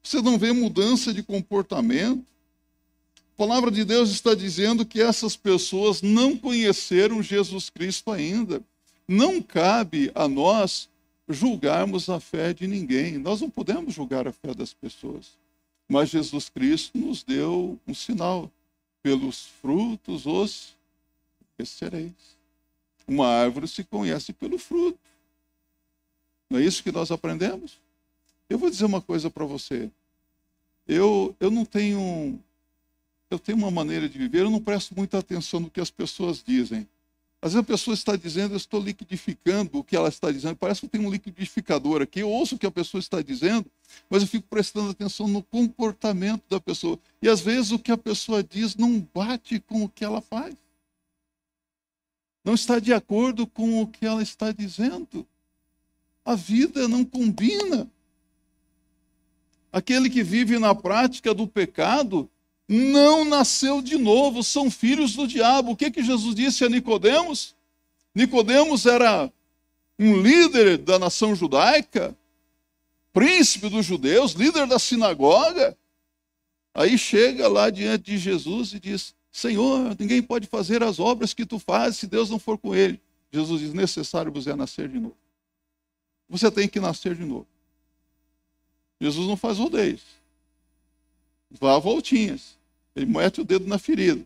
Você 0.03 0.21
não 0.21 0.37
vê 0.37 0.51
mudança 0.51 1.13
de 1.13 1.23
comportamento. 1.23 2.25
A 3.37 3.45
palavra 3.45 3.69
de 3.69 3.85
Deus 3.85 4.09
está 4.09 4.33
dizendo 4.33 4.85
que 4.85 4.99
essas 4.99 5.35
pessoas 5.35 6.01
não 6.01 6.35
conheceram 6.35 7.21
Jesus 7.21 7.69
Cristo 7.69 8.11
ainda 8.11 8.63
não 9.07 9.41
cabe 9.41 10.11
a 10.13 10.27
nós 10.27 10.89
julgarmos 11.29 12.09
a 12.09 12.19
fé 12.19 12.53
de 12.53 12.67
ninguém. 12.67 13.17
Nós 13.17 13.41
não 13.41 13.49
podemos 13.49 13.93
julgar 13.93 14.27
a 14.27 14.33
fé 14.33 14.53
das 14.53 14.73
pessoas. 14.73 15.37
Mas 15.87 16.09
Jesus 16.09 16.49
Cristo 16.49 16.97
nos 16.97 17.23
deu 17.23 17.79
um 17.87 17.93
sinal. 17.93 18.51
Pelos 19.01 19.45
frutos 19.61 20.25
os 20.25 20.75
conhecereis. 21.55 22.11
Uma 23.07 23.27
árvore 23.27 23.67
se 23.67 23.83
conhece 23.83 24.33
pelo 24.33 24.57
fruto. 24.57 24.99
Não 26.49 26.59
é 26.59 26.63
isso 26.63 26.83
que 26.83 26.91
nós 26.91 27.09
aprendemos? 27.11 27.79
Eu 28.49 28.57
vou 28.57 28.69
dizer 28.69 28.85
uma 28.85 29.01
coisa 29.01 29.29
para 29.29 29.45
você. 29.45 29.89
Eu, 30.85 31.35
eu 31.39 31.49
não 31.49 31.63
tenho. 31.63 32.39
Eu 33.29 33.39
tenho 33.39 33.57
uma 33.57 33.71
maneira 33.71 34.07
de 34.07 34.17
viver, 34.17 34.41
eu 34.41 34.49
não 34.49 34.61
presto 34.61 34.95
muita 34.95 35.17
atenção 35.19 35.59
no 35.59 35.69
que 35.69 35.81
as 35.81 35.91
pessoas 35.91 36.41
dizem. 36.41 36.87
Às 37.41 37.53
vezes 37.53 37.63
a 37.63 37.67
pessoa 37.67 37.93
está 37.93 38.15
dizendo, 38.15 38.53
eu 38.53 38.57
estou 38.57 38.81
liquidificando 38.81 39.77
o 39.77 39.83
que 39.83 39.95
ela 39.95 40.09
está 40.09 40.31
dizendo. 40.31 40.55
Parece 40.55 40.81
que 40.81 40.87
tem 40.87 41.05
um 41.05 41.11
liquidificador 41.11 42.01
aqui. 42.01 42.19
Eu 42.19 42.29
ouço 42.29 42.55
o 42.55 42.57
que 42.57 42.65
a 42.65 42.71
pessoa 42.71 42.99
está 42.99 43.21
dizendo, 43.21 43.69
mas 44.09 44.23
eu 44.23 44.27
fico 44.27 44.47
prestando 44.47 44.89
atenção 44.89 45.27
no 45.27 45.43
comportamento 45.43 46.43
da 46.49 46.59
pessoa. 46.59 46.97
E 47.21 47.29
às 47.29 47.39
vezes 47.39 47.71
o 47.71 47.79
que 47.79 47.91
a 47.91 47.97
pessoa 47.97 48.43
diz 48.43 48.75
não 48.75 49.07
bate 49.13 49.59
com 49.59 49.83
o 49.83 49.89
que 49.89 50.03
ela 50.03 50.19
faz. 50.19 50.55
Não 52.43 52.55
está 52.55 52.79
de 52.79 52.93
acordo 52.93 53.45
com 53.45 53.81
o 53.81 53.87
que 53.87 54.05
ela 54.05 54.23
está 54.23 54.51
dizendo. 54.51 55.27
A 56.25 56.33
vida 56.33 56.87
não 56.87 57.05
combina. 57.05 57.87
Aquele 59.71 60.09
que 60.09 60.23
vive 60.23 60.57
na 60.57 60.73
prática 60.73 61.33
do 61.33 61.47
pecado 61.47 62.27
não 62.67 63.23
nasceu 63.23 63.81
de 63.81 63.97
novo, 63.97 64.43
são 64.43 64.69
filhos 64.69 65.15
do 65.15 65.27
diabo. 65.27 65.71
O 65.71 65.75
que 65.75 65.89
que 65.89 66.03
Jesus 66.03 66.35
disse 66.35 66.65
a 66.65 66.69
Nicodemos? 66.69 67.55
Nicodemos 68.13 68.85
era 68.85 69.31
um 69.97 70.21
líder 70.21 70.77
da 70.77 70.99
nação 70.99 71.33
judaica, 71.33 72.15
príncipe 73.13 73.69
dos 73.69 73.85
judeus, 73.85 74.33
líder 74.33 74.67
da 74.67 74.77
sinagoga. 74.77 75.77
Aí 76.73 76.97
chega 76.97 77.47
lá 77.47 77.69
diante 77.69 78.11
de 78.11 78.17
Jesus 78.17 78.73
e 78.73 78.79
diz: 78.79 79.15
Senhor, 79.31 79.95
ninguém 79.97 80.21
pode 80.21 80.47
fazer 80.47 80.83
as 80.83 80.99
obras 80.99 81.33
que 81.33 81.45
tu 81.45 81.57
fazes 81.57 81.99
se 81.99 82.07
Deus 82.07 82.29
não 82.29 82.37
for 82.37 82.57
com 82.57 82.75
ele. 82.75 82.99
Jesus 83.31 83.61
diz: 83.61 83.73
necessário 83.73 84.31
você 84.31 84.51
é 84.51 84.55
nascer 84.55 84.89
de 84.89 84.99
novo. 84.99 85.17
Você 86.29 86.51
tem 86.51 86.67
que 86.67 86.79
nascer 86.79 87.15
de 87.15 87.23
novo. 87.23 87.47
Jesus 88.99 89.27
não 89.27 89.37
faz 89.37 89.57
rodeios. 89.57 90.01
Vá 91.51 91.79
voltinhas. 91.79 92.56
Ele 92.97 93.05
mete 93.05 93.39
o 93.41 93.43
dedo 93.43 93.67
na 93.67 93.77
ferida. 93.77 94.25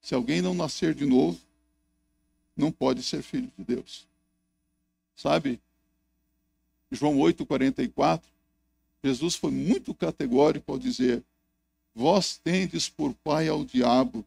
Se 0.00 0.14
alguém 0.14 0.40
não 0.40 0.54
nascer 0.54 0.94
de 0.94 1.04
novo, 1.04 1.38
não 2.56 2.72
pode 2.72 3.02
ser 3.02 3.22
filho 3.22 3.52
de 3.58 3.62
Deus. 3.62 4.06
Sabe? 5.14 5.60
João 6.90 7.18
8,44, 7.18 8.22
Jesus 9.04 9.34
foi 9.34 9.50
muito 9.50 9.92
categórico 9.92 10.72
ao 10.72 10.78
dizer: 10.78 11.22
Vós 11.94 12.40
tendes 12.42 12.88
por 12.88 13.12
pai 13.22 13.48
ao 13.48 13.66
diabo 13.66 14.24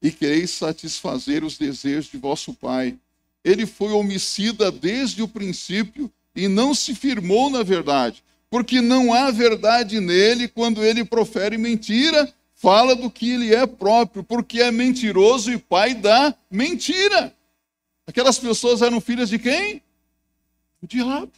e 0.00 0.12
quereis 0.12 0.52
satisfazer 0.52 1.42
os 1.42 1.58
desejos 1.58 2.12
de 2.12 2.16
vosso 2.16 2.54
pai. 2.54 2.96
Ele 3.42 3.66
foi 3.66 3.90
homicida 3.90 4.70
desde 4.70 5.20
o 5.20 5.26
princípio 5.26 6.08
e 6.32 6.46
não 6.46 6.76
se 6.76 6.94
firmou 6.94 7.50
na 7.50 7.64
verdade 7.64 8.22
porque 8.54 8.80
não 8.80 9.12
há 9.12 9.32
verdade 9.32 9.98
nele 9.98 10.46
quando 10.46 10.84
ele 10.84 11.04
profere 11.04 11.58
mentira, 11.58 12.32
fala 12.54 12.94
do 12.94 13.10
que 13.10 13.32
ele 13.32 13.52
é 13.52 13.66
próprio, 13.66 14.22
porque 14.22 14.60
é 14.60 14.70
mentiroso 14.70 15.50
e 15.50 15.58
pai 15.58 15.92
da 15.92 16.32
mentira. 16.48 17.36
Aquelas 18.06 18.38
pessoas 18.38 18.80
eram 18.80 19.00
filhas 19.00 19.28
de 19.28 19.40
quem? 19.40 19.82
O 20.80 20.86
diabo. 20.86 21.32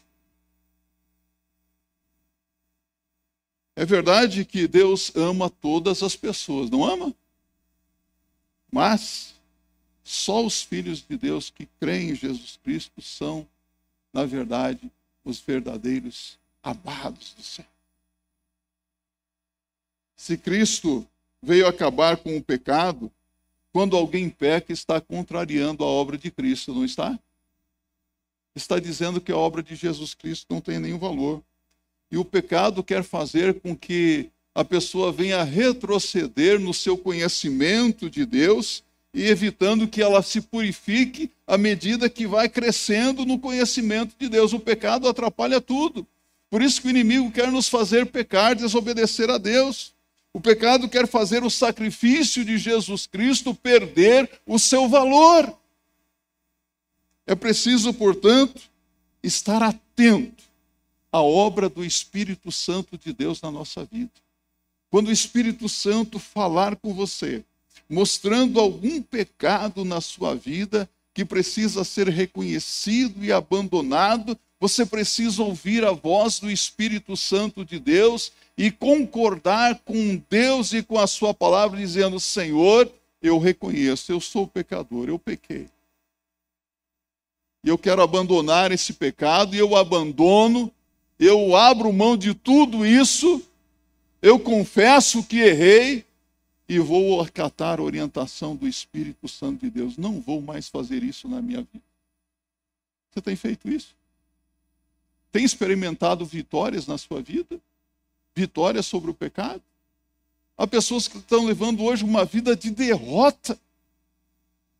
É 3.75 3.87
verdade 3.87 4.45
que 4.45 4.69
Deus 4.69 5.11
ama 5.17 5.49
todas 5.49 6.03
as 6.03 6.15
pessoas, 6.15 6.69
não 6.69 6.85
ama? 6.85 7.15
Mas 8.71 9.35
só 10.05 10.45
os 10.45 10.63
filhos 10.63 11.03
de 11.03 11.17
Deus 11.17 11.49
que 11.49 11.65
creem 11.81 12.11
em 12.11 12.15
Jesus 12.15 12.59
Cristo 12.63 13.01
são, 13.01 13.49
na 14.13 14.27
verdade, 14.27 14.93
os 15.25 15.41
verdadeiros 15.41 16.39
amados 16.67 17.33
do 17.35 17.43
céu. 17.43 17.65
Se 20.17 20.37
Cristo 20.37 21.07
veio 21.41 21.67
acabar 21.67 22.17
com 22.17 22.37
o 22.37 22.43
pecado, 22.43 23.11
quando 23.73 23.97
alguém 23.97 24.29
peca, 24.29 24.73
está 24.73 25.01
contrariando 25.01 25.85
a 25.85 25.87
obra 25.87 26.19
de 26.19 26.31
Cristo, 26.31 26.75
não 26.75 26.85
está? 26.85 27.17
Está 28.55 28.81
dizendo 28.81 29.21
que 29.21 29.31
a 29.31 29.37
obra 29.37 29.63
de 29.63 29.77
Jesus 29.77 30.13
Cristo 30.15 30.47
não 30.51 30.61
tem 30.61 30.81
nenhum 30.81 30.99
valor. 30.99 31.41
E 32.11 32.17
o 32.17 32.25
pecado 32.25 32.83
quer 32.83 33.05
fazer 33.05 33.61
com 33.61 33.77
que 33.77 34.31
a 34.53 34.65
pessoa 34.65 35.13
venha 35.13 35.45
retroceder 35.45 36.59
no 36.59 36.75
seu 36.75 36.99
conhecimento 36.99 38.11
de 38.11 38.25
Deus 38.25 38.83
e 39.15 39.25
evitando 39.25 39.87
que 39.87 40.03
ela 40.03 40.23
se 40.23 40.41
purifique 40.41 41.31
à 41.47 41.57
medida 41.57 42.11
que 42.11 42.27
vai 42.27 42.49
crescendo 42.49 43.25
no 43.25 43.39
conhecimento 43.39 44.17
de 44.19 44.29
Deus. 44.29 44.53
O 44.53 44.59
pecado 44.59 45.07
atrapalha 45.07 45.61
tudo. 45.61 46.07
Por 46.49 46.63
isso 46.63 46.81
que 46.81 46.87
o 46.87 46.91
inimigo 46.91 47.31
quer 47.31 47.51
nos 47.51 47.69
fazer 47.69 48.07
pecar, 48.07 48.55
desobedecer 48.55 49.31
a 49.31 49.39
Deus. 49.39 49.95
O 50.33 50.41
pecado 50.41 50.89
quer 50.89 51.07
fazer 51.09 51.43
o 51.43 51.51
sacrifício 51.51 52.45
de 52.45 52.59
Jesus 52.59 53.07
Cristo 53.07 53.55
perder 53.55 54.31
o 54.47 54.59
seu 54.59 54.89
valor. 54.89 55.57
É 57.27 57.35
preciso, 57.35 57.93
portanto, 57.93 58.63
estar 59.23 59.63
atento 59.63 60.45
à 61.11 61.21
obra 61.21 61.69
do 61.69 61.85
Espírito 61.85 62.53
Santo 62.53 62.97
de 62.97 63.13
Deus 63.13 63.41
na 63.41 63.51
nossa 63.51 63.85
vida. 63.85 64.13
Quando 64.91 65.09
o 65.09 65.13
Espírito 65.13 65.69
Santo 65.69 66.19
falar 66.19 66.77
com 66.77 66.95
você, 66.95 67.45
mostrando 67.89 68.61
algum 68.61 69.03
pecado 69.03 69.85
na 69.85 70.01
sua 70.01 70.35
vida 70.35 70.89
que 71.13 71.25
precisa 71.25 71.83
ser 71.83 72.09
reconhecido 72.09 73.25
e 73.25 73.33
abandonado, 73.33 74.39
você 74.59 74.87
precisa 74.87 75.43
ouvir 75.43 75.85
a 75.85 75.93
voz 75.93 76.39
do 76.39 76.51
Espírito 76.51 77.17
Santo 77.17 77.65
de 77.65 77.79
Deus 77.79 78.33
e 78.57 78.71
concordar 78.71 79.81
com 79.85 80.21
Deus 80.31 80.73
e 80.73 80.83
com 80.83 80.99
a 80.99 81.07
Sua 81.07 81.35
palavra, 81.35 81.79
dizendo: 81.79 82.19
Senhor, 82.19 82.91
eu 83.21 83.39
reconheço, 83.39 84.11
eu 84.11 84.21
sou 84.21 84.47
pecador, 84.47 85.09
eu 85.09 85.19
pequei. 85.19 85.69
E 87.63 87.69
eu 87.69 87.77
quero 87.77 88.01
abandonar 88.01 88.73
esse 88.73 88.93
pecado, 88.93 89.55
e 89.55 89.59
eu 89.59 89.77
abandono, 89.77 90.73
eu 91.19 91.55
abro 91.57 91.93
mão 91.93 92.17
de 92.17 92.33
tudo 92.33 92.87
isso, 92.87 93.43
eu 94.23 94.39
confesso 94.39 95.23
que 95.23 95.41
errei 95.41 96.05
e 96.69 96.79
vou 96.79 97.21
acatar 97.21 97.79
a 97.79 97.83
orientação 97.83 98.57
do 98.57 98.67
Espírito 98.67 99.29
Santo 99.29 99.61
de 99.61 99.71
Deus. 99.71 99.97
Não 99.97 100.21
vou 100.21 100.41
mais 100.41 100.69
fazer 100.69 101.03
isso 101.03 101.29
na 101.29 101.43
minha 101.43 101.59
vida. 101.59 101.85
Você 103.11 103.21
tem 103.21 103.37
feito 103.37 103.69
isso? 103.69 103.95
Tem 105.37 105.45
experimentado 105.45 106.25
vitórias 106.25 106.87
na 106.87 106.97
sua 106.97 107.21
vida? 107.21 107.61
Vitórias 108.35 108.87
sobre 108.87 109.11
o 109.11 109.15
pecado? 109.15 109.61
Há 110.57 110.67
pessoas 110.67 111.07
que 111.07 111.19
estão 111.19 111.45
levando 111.45 111.85
hoje 111.85 112.05
uma 112.05 112.25
vida 112.25 112.57
de 112.57 112.71
derrota, 112.71 113.59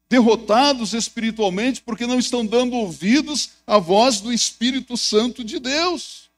derrotados 0.09 0.95
espiritualmente 0.95 1.83
porque 1.83 2.07
não 2.07 2.19
estão 2.19 2.47
dando 2.47 2.75
ouvidos 2.75 3.51
à 3.67 3.77
voz 3.77 4.23
do 4.23 4.33
Espírito 4.33 4.97
Santo 4.97 5.45
de 5.45 5.59
Deus. 5.59 6.31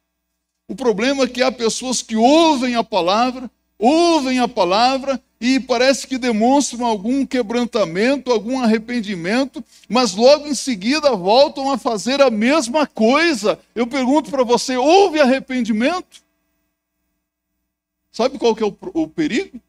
O 0.66 0.74
problema 0.74 1.22
é 1.22 1.28
que 1.28 1.40
há 1.40 1.52
pessoas 1.52 2.02
que 2.02 2.16
ouvem 2.16 2.74
a 2.74 2.82
palavra, 2.82 3.48
ouvem 3.78 4.40
a 4.40 4.48
palavra 4.48 5.22
e 5.40 5.60
parece 5.60 6.06
que 6.06 6.18
demonstram 6.18 6.84
algum 6.84 7.24
quebrantamento, 7.24 8.32
algum 8.32 8.60
arrependimento, 8.60 9.64
mas 9.88 10.14
logo 10.14 10.48
em 10.48 10.54
seguida 10.54 11.14
voltam 11.14 11.70
a 11.70 11.78
fazer 11.78 12.20
a 12.20 12.30
mesma 12.30 12.86
coisa. 12.86 13.58
Eu 13.74 13.86
pergunto 13.86 14.30
para 14.30 14.42
você: 14.42 14.76
houve 14.76 15.20
arrependimento? 15.20 16.22
Sabe 18.10 18.36
qual 18.36 18.56
que 18.56 18.64
é 18.64 18.66
o, 18.66 18.76
o 18.94 19.06
perigo? 19.06 19.60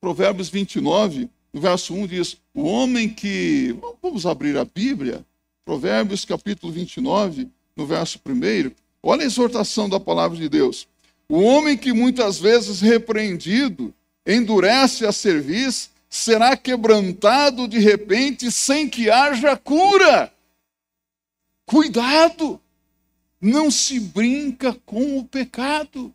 Provérbios 0.00 0.48
29, 0.48 1.30
no 1.52 1.60
verso 1.60 1.94
1 1.94 2.06
diz: 2.08 2.36
O 2.52 2.64
homem 2.64 3.08
que. 3.08 3.78
Vamos 4.02 4.26
abrir 4.26 4.58
a 4.58 4.64
Bíblia, 4.64 5.24
Provérbios 5.64 6.24
capítulo 6.24 6.72
29, 6.72 7.48
no 7.76 7.86
verso 7.86 8.18
1. 8.18 8.72
Olha 9.02 9.22
a 9.22 9.26
exortação 9.26 9.88
da 9.88 10.00
palavra 10.00 10.36
de 10.36 10.48
Deus. 10.48 10.88
O 11.28 11.40
homem 11.40 11.76
que 11.76 11.92
muitas 11.92 12.38
vezes 12.38 12.80
repreendido 12.80 13.94
endurece 14.26 15.06
a 15.06 15.12
cerviz, 15.12 15.90
será 16.08 16.56
quebrantado 16.56 17.66
de 17.66 17.78
repente 17.78 18.50
sem 18.50 18.88
que 18.88 19.10
haja 19.10 19.56
cura. 19.56 20.32
Cuidado! 21.66 22.60
Não 23.40 23.70
se 23.70 24.00
brinca 24.00 24.74
com 24.86 25.18
o 25.18 25.24
pecado. 25.24 26.14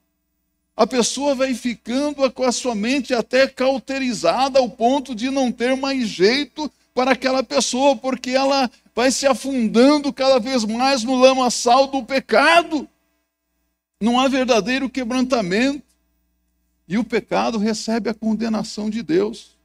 A 0.76 0.88
pessoa 0.88 1.36
vai 1.36 1.54
ficando 1.54 2.32
com 2.32 2.44
a 2.44 2.52
sua 2.52 2.74
mente 2.74 3.14
até 3.14 3.48
cauterizada 3.48 4.60
ao 4.60 4.70
ponto 4.70 5.14
de 5.14 5.30
não 5.30 5.52
ter 5.52 5.76
mais 5.76 6.08
jeito 6.08 6.72
para 6.94 7.12
aquela 7.12 7.44
pessoa, 7.44 7.96
porque 7.96 8.32
ela 8.32 8.70
vai 8.96 9.12
se 9.12 9.28
afundando 9.28 10.12
cada 10.14 10.40
vez 10.40 10.64
mais 10.64 11.04
no 11.04 11.16
lamaçal 11.16 11.88
do 11.88 12.04
pecado 12.04 12.88
não 14.00 14.20
há 14.20 14.28
verdadeiro 14.28 14.90
quebrantamento. 14.90 15.84
E 16.88 16.98
o 16.98 17.04
pecado 17.04 17.58
recebe 17.58 18.10
a 18.10 18.14
condenação 18.14 18.90
de 18.90 19.04
Deus. 19.04 19.58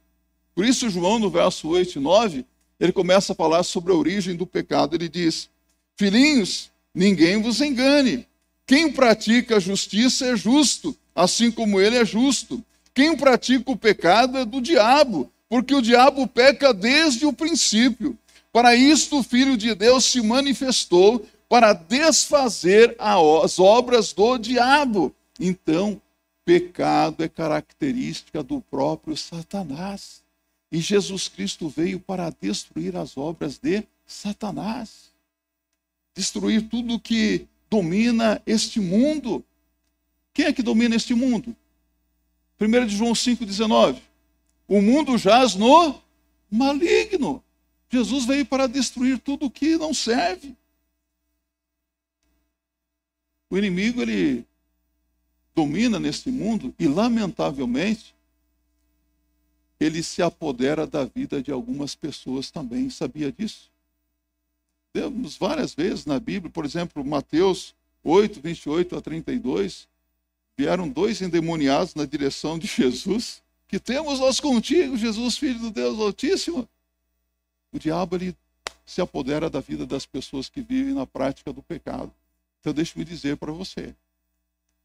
Por 0.53 0.63
isso, 0.65 0.89
João, 0.89 1.17
no 1.17 1.29
verso 1.29 1.67
8 1.67 1.97
e 1.97 2.01
9, 2.01 2.45
ele 2.79 2.91
começa 2.91 3.33
a 3.33 3.35
falar 3.35 3.63
sobre 3.63 3.91
a 3.91 3.95
origem 3.95 4.35
do 4.35 4.45
pecado. 4.45 4.95
Ele 4.95 5.09
diz: 5.09 5.49
Filhinhos, 5.95 6.71
ninguém 6.93 7.41
vos 7.41 7.61
engane. 7.61 8.27
Quem 8.67 8.91
pratica 8.91 9.57
a 9.57 9.59
justiça 9.59 10.25
é 10.27 10.35
justo, 10.35 10.95
assim 11.15 11.51
como 11.51 11.79
ele 11.79 11.97
é 11.97 12.05
justo. 12.05 12.63
Quem 12.93 13.15
pratica 13.15 13.71
o 13.71 13.77
pecado 13.77 14.37
é 14.37 14.45
do 14.45 14.61
diabo, 14.61 15.31
porque 15.49 15.73
o 15.73 15.81
diabo 15.81 16.27
peca 16.27 16.73
desde 16.73 17.25
o 17.25 17.33
princípio. 17.33 18.17
Para 18.51 18.75
isto 18.75 19.19
o 19.19 19.23
Filho 19.23 19.57
de 19.57 19.75
Deus 19.75 20.05
se 20.05 20.21
manifestou 20.21 21.25
para 21.47 21.73
desfazer 21.73 22.95
as 22.99 23.59
obras 23.59 24.13
do 24.13 24.37
diabo. 24.37 25.13
Então, 25.39 26.01
pecado 26.43 27.23
é 27.23 27.29
característica 27.29 28.43
do 28.43 28.61
próprio 28.61 29.15
Satanás. 29.15 30.23
E 30.71 30.79
Jesus 30.79 31.27
Cristo 31.27 31.69
veio 31.69 31.99
para 31.99 32.29
destruir 32.29 32.95
as 32.95 33.17
obras 33.17 33.57
de 33.57 33.83
Satanás. 34.05 35.11
Destruir 36.15 36.69
tudo 36.69 36.99
que 36.99 37.47
domina 37.69 38.41
este 38.45 38.79
mundo. 38.79 39.43
Quem 40.33 40.45
é 40.45 40.53
que 40.53 40.63
domina 40.63 40.95
este 40.95 41.13
mundo? 41.13 41.55
1 42.59 42.89
João 42.89 43.13
5,19. 43.13 43.99
O 44.67 44.81
mundo 44.81 45.17
jaz 45.17 45.55
no 45.55 46.01
maligno. 46.49 47.43
Jesus 47.89 48.25
veio 48.25 48.45
para 48.45 48.67
destruir 48.67 49.19
tudo 49.19 49.49
que 49.49 49.77
não 49.77 49.93
serve. 49.93 50.55
O 53.49 53.57
inimigo, 53.57 54.01
ele 54.01 54.45
domina 55.53 55.99
neste 55.99 56.29
mundo 56.29 56.73
e, 56.77 56.87
lamentavelmente, 56.87 58.15
ele 59.79 60.01
se 60.01 60.21
apodera 60.21 60.87
da 60.87 61.05
vida 61.05 61.41
de 61.41 61.51
algumas 61.51 61.95
pessoas 61.95 62.49
também. 62.49 62.89
Sabia 62.89 63.31
disso? 63.31 63.71
Temos 64.93 65.37
várias 65.37 65.73
vezes 65.73 66.05
na 66.05 66.19
Bíblia, 66.19 66.51
por 66.51 66.65
exemplo, 66.65 67.03
Mateus 67.03 67.75
8, 68.03 68.39
28 68.41 68.95
a 68.95 69.01
32, 69.01 69.87
vieram 70.57 70.87
dois 70.87 71.21
endemoniados 71.21 71.95
na 71.95 72.05
direção 72.05 72.57
de 72.57 72.67
Jesus, 72.67 73.43
que 73.67 73.79
temos 73.79 74.19
nós 74.19 74.39
contigo, 74.39 74.95
Jesus, 74.95 75.37
Filho 75.37 75.59
do 75.59 75.71
Deus 75.71 75.99
Altíssimo. 75.99 76.69
O 77.71 77.79
diabo 77.79 78.15
ele 78.15 78.35
se 78.85 79.01
apodera 79.01 79.49
da 79.49 79.59
vida 79.59 79.85
das 79.85 80.05
pessoas 80.05 80.47
que 80.47 80.61
vivem 80.61 80.93
na 80.93 81.05
prática 81.05 81.51
do 81.51 81.61
pecado. 81.61 82.13
Então 82.65 82.73
deixe-me 82.73 83.05
dizer 83.05 83.37
para 83.37 83.51
você, 83.51 83.93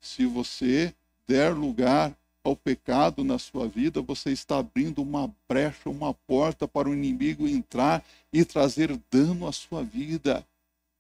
se 0.03 0.27
você 0.27 0.95
der 1.27 1.55
lugar 1.55 2.15
ao 2.45 2.55
pecado 2.55 3.25
na 3.25 3.39
sua 3.39 3.67
vida, 3.67 4.03
você 4.03 4.33
está 4.33 4.59
abrindo 4.59 5.01
uma 5.01 5.35
brecha, 5.49 5.89
uma 5.89 6.13
porta 6.13 6.69
para 6.69 6.91
o 6.91 6.93
inimigo 6.93 7.49
entrar 7.49 8.05
e 8.31 8.45
trazer 8.45 8.95
dano 9.11 9.49
à 9.49 9.53
sua 9.53 9.83
vida. 9.83 10.47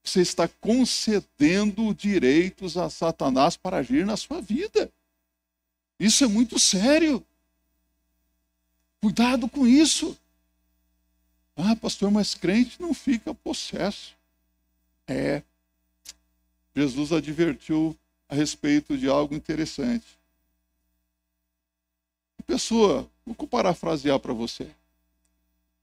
Você 0.02 0.22
está 0.22 0.48
concedendo 0.48 1.94
direitos 1.94 2.78
a 2.78 2.88
Satanás 2.88 3.58
para 3.58 3.76
agir 3.76 4.06
na 4.06 4.16
sua 4.16 4.40
vida. 4.40 4.90
Isso 5.98 6.24
é 6.24 6.28
muito 6.28 6.58
sério. 6.58 7.22
Cuidado 9.02 9.46
com 9.50 9.66
isso. 9.66 10.18
Ah, 11.54 11.76
pastor, 11.76 12.10
mas 12.10 12.34
crente 12.34 12.80
não 12.80 12.94
fica 12.94 13.34
possesso. 13.34 14.16
É. 15.06 15.42
Jesus 16.74 17.12
advertiu 17.12 17.96
a 18.28 18.35
respeito 18.35 18.96
de 18.96 19.09
algo 19.09 19.35
interessante 19.35 20.20
pessoa, 22.50 23.09
vou 23.24 23.46
parafrasear 23.46 24.18
para 24.18 24.33
você. 24.33 24.66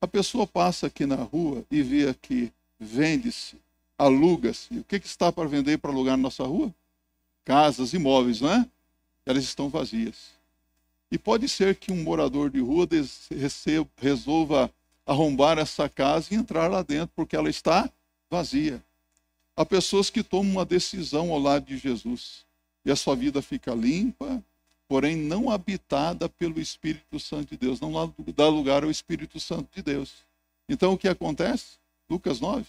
A 0.01 0.07
pessoa 0.07 0.45
passa 0.45 0.87
aqui 0.87 1.05
na 1.05 1.15
rua 1.15 1.63
e 1.71 1.81
vê 1.81 2.09
aqui, 2.09 2.51
vende-se, 2.77 3.55
aluga-se. 3.97 4.79
O 4.79 4.83
que, 4.83 4.99
que 4.99 5.07
está 5.07 5.31
para 5.31 5.47
vender 5.47 5.71
e 5.71 5.77
para 5.77 5.91
alugar 5.91 6.17
na 6.17 6.23
nossa 6.23 6.43
rua? 6.43 6.73
Casas, 7.45 7.93
imóveis, 7.93 8.41
não 8.41 8.51
é? 8.51 8.65
Elas 9.25 9.45
estão 9.45 9.69
vazias. 9.69 10.35
E 11.09 11.17
pode 11.17 11.47
ser 11.47 11.73
que 11.75 11.89
um 11.89 12.03
morador 12.03 12.49
de 12.49 12.59
rua 12.59 12.85
receba, 13.31 13.87
resolva 13.95 14.69
arrombar 15.05 15.57
essa 15.57 15.87
casa 15.87 16.33
e 16.33 16.35
entrar 16.35 16.67
lá 16.67 16.81
dentro, 16.81 17.13
porque 17.15 17.35
ela 17.35 17.49
está 17.49 17.89
vazia. 18.29 18.83
Há 19.57 19.65
pessoas 19.65 20.11
que 20.11 20.21
tomam 20.21 20.51
uma 20.51 20.65
decisão 20.65 21.31
ao 21.31 21.39
lado 21.39 21.65
de 21.65 21.79
Jesus 21.79 22.45
e 22.85 22.91
a 22.91 22.95
sua 22.95 23.15
vida 23.15 23.41
fica 23.41 23.73
limpa, 23.73 24.43
porém 24.87 25.15
não 25.15 25.49
habitada 25.49 26.29
pelo 26.29 26.61
Espírito 26.61 27.19
Santo 27.19 27.49
de 27.49 27.57
Deus, 27.57 27.81
não 27.81 28.13
dá 28.35 28.47
lugar 28.47 28.83
ao 28.83 28.91
Espírito 28.91 29.39
Santo 29.39 29.67
de 29.73 29.81
Deus. 29.81 30.13
Então 30.69 30.93
o 30.93 30.97
que 30.97 31.07
acontece? 31.07 31.79
Lucas 32.07 32.39
9. 32.39 32.67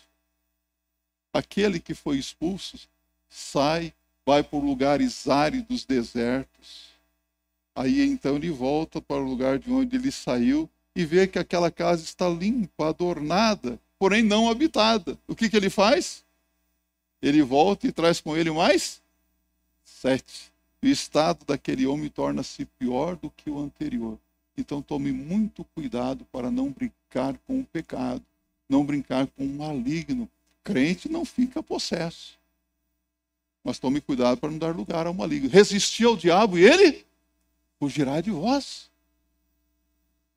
Aquele 1.31 1.79
que 1.79 1.92
foi 1.92 2.16
expulso 2.16 2.79
sai, 3.29 3.92
vai 4.24 4.42
por 4.42 4.64
lugares 4.64 5.29
áridos, 5.29 5.85
desertos. 5.85 6.88
Aí 7.77 8.01
então 8.01 8.37
ele 8.37 8.51
volta 8.51 8.98
para 8.98 9.22
o 9.22 9.29
lugar 9.29 9.59
de 9.59 9.70
onde 9.70 9.94
ele 9.94 10.11
saiu 10.11 10.70
e 10.96 11.05
vê 11.05 11.29
que 11.29 11.38
aquela 11.38 11.70
casa 11.70 12.03
está 12.03 12.27
limpa, 12.31 12.88
adornada, 12.88 13.79
porém 13.98 14.22
não 14.22 14.48
habitada. 14.48 15.18
O 15.29 15.37
que, 15.37 15.51
que 15.51 15.57
ele 15.57 15.68
faz? 15.68 16.24
Ele 17.20 17.42
volta 17.42 17.87
e 17.87 17.92
traz 17.92 18.20
com 18.20 18.37
ele 18.37 18.50
mais 18.50 19.00
sete 19.85 20.52
o 20.83 20.87
estado 20.87 21.44
daquele 21.44 21.87
homem 21.87 22.09
torna-se 22.09 22.64
pior 22.64 23.16
do 23.16 23.31
que 23.31 23.50
o 23.50 23.59
anterior. 23.59 24.18
Então 24.57 24.81
tome 24.81 25.12
muito 25.12 25.64
cuidado 25.74 26.24
para 26.33 26.50
não 26.50 26.70
brincar 26.70 27.37
com 27.46 27.61
o 27.61 27.64
pecado, 27.64 28.22
não 28.68 28.85
brincar 28.85 29.26
com 29.26 29.44
o 29.44 29.48
maligno. 29.48 30.28
Crente 30.62 31.09
não 31.09 31.24
fica 31.24 31.62
possesso. 31.62 32.38
Mas 33.64 33.78
tome 33.78 34.00
cuidado 34.00 34.38
para 34.38 34.50
não 34.50 34.59
dar 34.59 34.74
lugar 34.74 35.07
ao 35.07 35.14
maligno. 35.14 35.48
Resistir 35.48 36.04
ao 36.04 36.16
diabo 36.16 36.59
e 36.59 36.64
ele 36.64 37.04
fugirá 37.78 38.20
de 38.20 38.31
vós. 38.31 38.88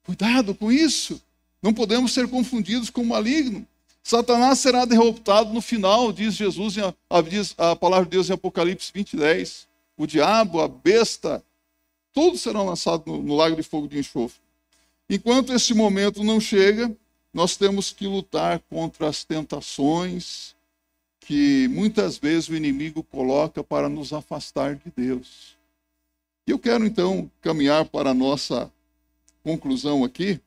Cuidado 0.03 0.55
com 0.55 0.71
isso. 0.71 1.21
Não 1.61 1.73
podemos 1.73 2.13
ser 2.13 2.27
confundidos 2.27 2.89
com 2.89 3.01
o 3.01 3.05
maligno. 3.05 3.65
Satanás 4.03 4.59
será 4.59 4.85
derrotado 4.85 5.53
no 5.53 5.61
final, 5.61 6.11
diz 6.11 6.33
Jesus, 6.33 6.75
diz 7.29 7.53
a 7.57 7.75
palavra 7.75 8.05
de 8.05 8.11
Deus 8.11 8.29
em 8.29 8.33
Apocalipse 8.33 8.91
20, 8.93 9.15
10 9.15 9.71
o 10.01 10.07
diabo, 10.07 10.59
a 10.59 10.67
besta, 10.67 11.43
todos 12.11 12.41
serão 12.41 12.65
lançados 12.65 13.05
no, 13.05 13.21
no 13.21 13.35
lago 13.35 13.55
de 13.55 13.61
fogo 13.61 13.87
de 13.87 13.99
enxofre. 13.99 14.41
Enquanto 15.07 15.53
esse 15.53 15.75
momento 15.75 16.23
não 16.23 16.39
chega, 16.39 16.91
nós 17.31 17.55
temos 17.55 17.93
que 17.93 18.07
lutar 18.07 18.59
contra 18.69 19.07
as 19.07 19.23
tentações 19.23 20.55
que 21.19 21.67
muitas 21.67 22.17
vezes 22.17 22.49
o 22.49 22.55
inimigo 22.55 23.03
coloca 23.03 23.63
para 23.63 23.87
nos 23.87 24.11
afastar 24.11 24.75
de 24.75 24.91
Deus. 24.95 25.55
E 26.47 26.51
eu 26.51 26.57
quero 26.57 26.83
então 26.83 27.29
caminhar 27.39 27.85
para 27.85 28.09
a 28.09 28.15
nossa 28.15 28.71
conclusão 29.43 30.03
aqui, 30.03 30.41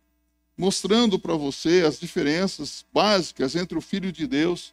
mostrando 0.57 1.19
para 1.19 1.35
você 1.35 1.85
as 1.87 1.99
diferenças 1.99 2.85
básicas 2.93 3.57
entre 3.57 3.77
o 3.77 3.81
filho 3.81 4.13
de 4.13 4.27
Deus 4.27 4.73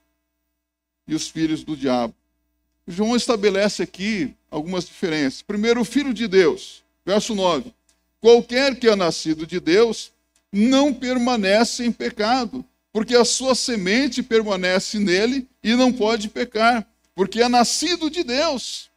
e 1.08 1.16
os 1.16 1.28
filhos 1.28 1.64
do 1.64 1.76
diabo. 1.76 2.14
João 2.88 3.16
estabelece 3.16 3.84
aqui 3.84 4.34
algumas 4.50 4.86
diferenças. 4.86 5.42
Primeiro, 5.42 5.82
o 5.82 5.86
Filho 5.86 6.14
de 6.14 6.28
Deus, 6.28 6.84
verso 7.06 7.34
9. 7.34 7.74
Qualquer 8.20 8.76
que 8.76 8.88
é 8.88 8.96
nascido 8.96 9.48
de 9.48 9.60
Deus 9.60 10.12
não 10.52 10.94
permanece 10.94 11.86
em 11.86 11.92
pecado, 11.92 12.66
porque 12.92 13.16
a 13.16 13.24
sua 13.24 13.56
semente 13.56 14.22
permanece 14.22 15.00
nele 15.00 15.48
e 15.64 15.74
não 15.76 15.94
pode 15.94 16.28
pecar, 16.28 16.86
porque 17.16 17.42
é 17.42 17.48
nascido 17.48 18.10
de 18.10 18.24
Deus. 18.24 18.90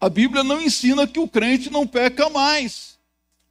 A 0.00 0.08
Bíblia 0.08 0.42
não 0.42 0.60
ensina 0.60 1.06
que 1.06 1.20
o 1.20 1.28
crente 1.28 1.70
não 1.70 1.86
peca 1.86 2.28
mais, 2.30 2.93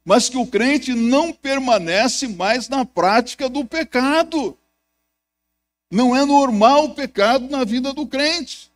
mas 0.04 0.28
que 0.28 0.36
o 0.36 0.46
crente 0.46 0.92
não 0.94 1.32
permanece 1.32 2.28
mais 2.28 2.68
na 2.68 2.84
prática 2.84 3.48
do 3.48 3.64
pecado. 3.64 4.56
Não 5.90 6.14
é 6.14 6.24
normal 6.24 6.84
o 6.84 6.94
pecado 6.94 7.48
na 7.48 7.64
vida 7.64 7.92
do 7.92 8.06
crente. 8.06 8.70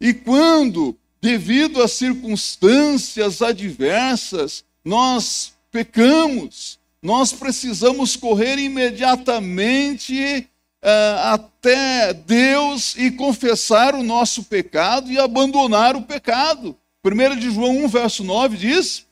E 0.00 0.12
quando, 0.12 0.96
devido 1.20 1.82
a 1.82 1.88
circunstâncias 1.88 3.40
adversas, 3.40 4.64
nós 4.84 5.54
pecamos, 5.70 6.78
nós 7.02 7.32
precisamos 7.32 8.14
correr 8.14 8.58
imediatamente 8.58 10.48
uh, 10.82 11.32
até 11.32 12.12
Deus 12.12 12.94
e 12.96 13.10
confessar 13.10 13.94
o 13.94 14.02
nosso 14.02 14.44
pecado 14.44 15.10
e 15.10 15.18
abandonar 15.18 15.96
o 15.96 16.02
pecado. 16.02 16.76
1 17.04 17.36
de 17.36 17.50
João 17.50 17.84
1, 17.84 17.88
verso 17.88 18.22
9 18.24 18.56
diz: 18.56 19.07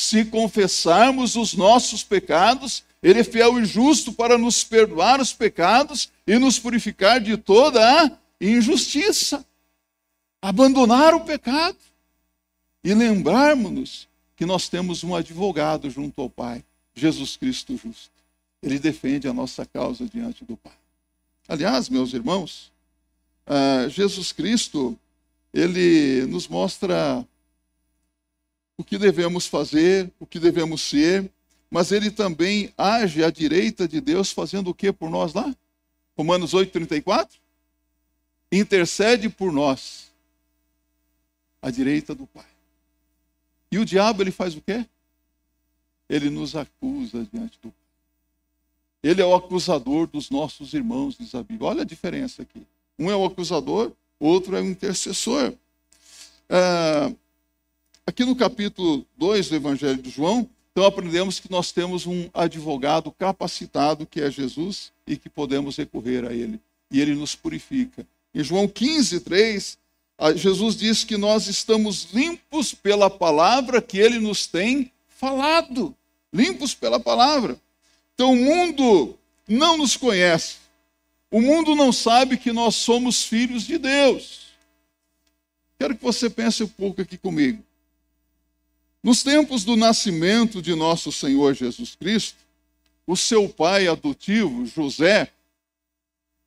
Se 0.00 0.24
confessarmos 0.24 1.34
os 1.34 1.54
nossos 1.54 2.04
pecados, 2.04 2.84
Ele 3.02 3.18
é 3.18 3.24
fiel 3.24 3.58
e 3.58 3.64
justo 3.64 4.12
para 4.12 4.38
nos 4.38 4.62
perdoar 4.62 5.20
os 5.20 5.32
pecados 5.32 6.08
e 6.24 6.38
nos 6.38 6.56
purificar 6.56 7.20
de 7.20 7.36
toda 7.36 7.80
a 7.82 8.16
injustiça 8.40 9.44
abandonar 10.40 11.16
o 11.16 11.24
pecado 11.24 11.76
e 12.84 12.94
lembrarmos-nos 12.94 14.06
que 14.36 14.46
nós 14.46 14.68
temos 14.68 15.02
um 15.02 15.16
advogado 15.16 15.90
junto 15.90 16.22
ao 16.22 16.30
Pai, 16.30 16.64
Jesus 16.94 17.36
Cristo 17.36 17.76
justo. 17.76 18.12
Ele 18.62 18.78
defende 18.78 19.26
a 19.26 19.32
nossa 19.32 19.66
causa 19.66 20.06
diante 20.06 20.44
do 20.44 20.56
Pai. 20.56 20.78
Aliás, 21.48 21.88
meus 21.88 22.12
irmãos, 22.12 22.70
uh, 23.48 23.90
Jesus 23.90 24.30
Cristo, 24.30 24.96
ele 25.52 26.24
nos 26.26 26.46
mostra 26.46 27.26
o 28.78 28.84
que 28.84 28.96
devemos 28.96 29.46
fazer, 29.46 30.10
o 30.20 30.24
que 30.24 30.38
devemos 30.38 30.80
ser, 30.80 31.28
mas 31.68 31.90
ele 31.90 32.12
também 32.12 32.72
age 32.78 33.24
à 33.24 33.30
direita 33.30 33.88
de 33.88 34.00
Deus, 34.00 34.30
fazendo 34.30 34.70
o 34.70 34.74
que 34.74 34.92
por 34.92 35.10
nós 35.10 35.34
lá? 35.34 35.54
Romanos 36.16 36.54
8, 36.54 36.72
34? 36.72 37.38
Intercede 38.50 39.28
por 39.28 39.52
nós, 39.52 40.12
à 41.60 41.70
direita 41.70 42.14
do 42.14 42.26
Pai. 42.26 42.46
E 43.70 43.78
o 43.78 43.84
diabo, 43.84 44.22
ele 44.22 44.30
faz 44.30 44.54
o 44.54 44.62
quê? 44.62 44.86
Ele 46.08 46.30
nos 46.30 46.56
acusa 46.56 47.28
diante 47.30 47.58
do 47.60 47.70
Pai. 47.70 47.88
Ele 49.02 49.20
é 49.20 49.26
o 49.26 49.34
acusador 49.34 50.06
dos 50.06 50.30
nossos 50.30 50.72
irmãos, 50.72 51.16
diz 51.18 51.34
a 51.34 51.42
Bíblia. 51.42 51.68
Olha 51.68 51.82
a 51.82 51.86
diferença 51.86 52.42
aqui. 52.42 52.62
Um 52.98 53.10
é 53.10 53.16
o 53.16 53.24
acusador, 53.24 53.92
outro 54.18 54.56
é 54.56 54.60
o 54.60 54.66
intercessor. 54.66 55.52
É, 56.48 57.14
aqui 58.08 58.24
no 58.24 58.34
capítulo 58.34 59.06
2 59.18 59.50
do 59.50 59.56
Evangelho 59.56 60.00
de 60.00 60.08
João, 60.08 60.48
então 60.72 60.86
aprendemos 60.86 61.38
que 61.38 61.50
nós 61.50 61.72
temos 61.72 62.06
um 62.06 62.30
advogado 62.32 63.12
capacitado, 63.12 64.06
que 64.06 64.18
é 64.18 64.30
Jesus, 64.30 64.90
e 65.06 65.14
que 65.14 65.28
podemos 65.28 65.76
recorrer 65.76 66.24
a 66.24 66.32
ele. 66.32 66.58
E 66.90 67.02
ele 67.02 67.14
nos 67.14 67.36
purifica. 67.36 68.06
Em 68.34 68.42
João 68.42 68.66
15, 68.66 69.20
3, 69.20 69.78
Jesus 70.36 70.74
diz 70.74 71.04
que 71.04 71.18
nós 71.18 71.48
estamos 71.48 72.08
limpos 72.14 72.72
pela 72.72 73.10
palavra 73.10 73.82
que 73.82 73.98
ele 73.98 74.18
nos 74.18 74.46
tem 74.46 74.90
falado. 75.06 75.94
Limpos 76.32 76.74
pela 76.74 76.98
palavra. 76.98 77.60
Então 78.14 78.32
o 78.32 78.36
mundo 78.36 79.18
não 79.46 79.76
nos 79.76 79.98
conhece. 79.98 80.56
O 81.30 81.42
mundo 81.42 81.74
não 81.74 81.92
sabe 81.92 82.38
que 82.38 82.52
nós 82.52 82.74
somos 82.74 83.22
filhos 83.22 83.64
de 83.64 83.76
Deus. 83.76 84.46
Quero 85.78 85.94
que 85.94 86.02
você 86.02 86.30
pense 86.30 86.62
um 86.62 86.68
pouco 86.68 87.02
aqui 87.02 87.18
comigo. 87.18 87.67
Nos 89.02 89.22
tempos 89.22 89.64
do 89.64 89.76
nascimento 89.76 90.60
de 90.60 90.74
nosso 90.74 91.12
Senhor 91.12 91.54
Jesus 91.54 91.94
Cristo, 91.94 92.38
o 93.06 93.16
seu 93.16 93.48
pai 93.48 93.86
adotivo, 93.86 94.66
José, 94.66 95.32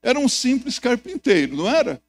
era 0.02 0.20
um 0.20 0.28
simples 0.28 0.78
carpinteiro, 0.78 1.56
não 1.56 1.68
era? 1.68 2.02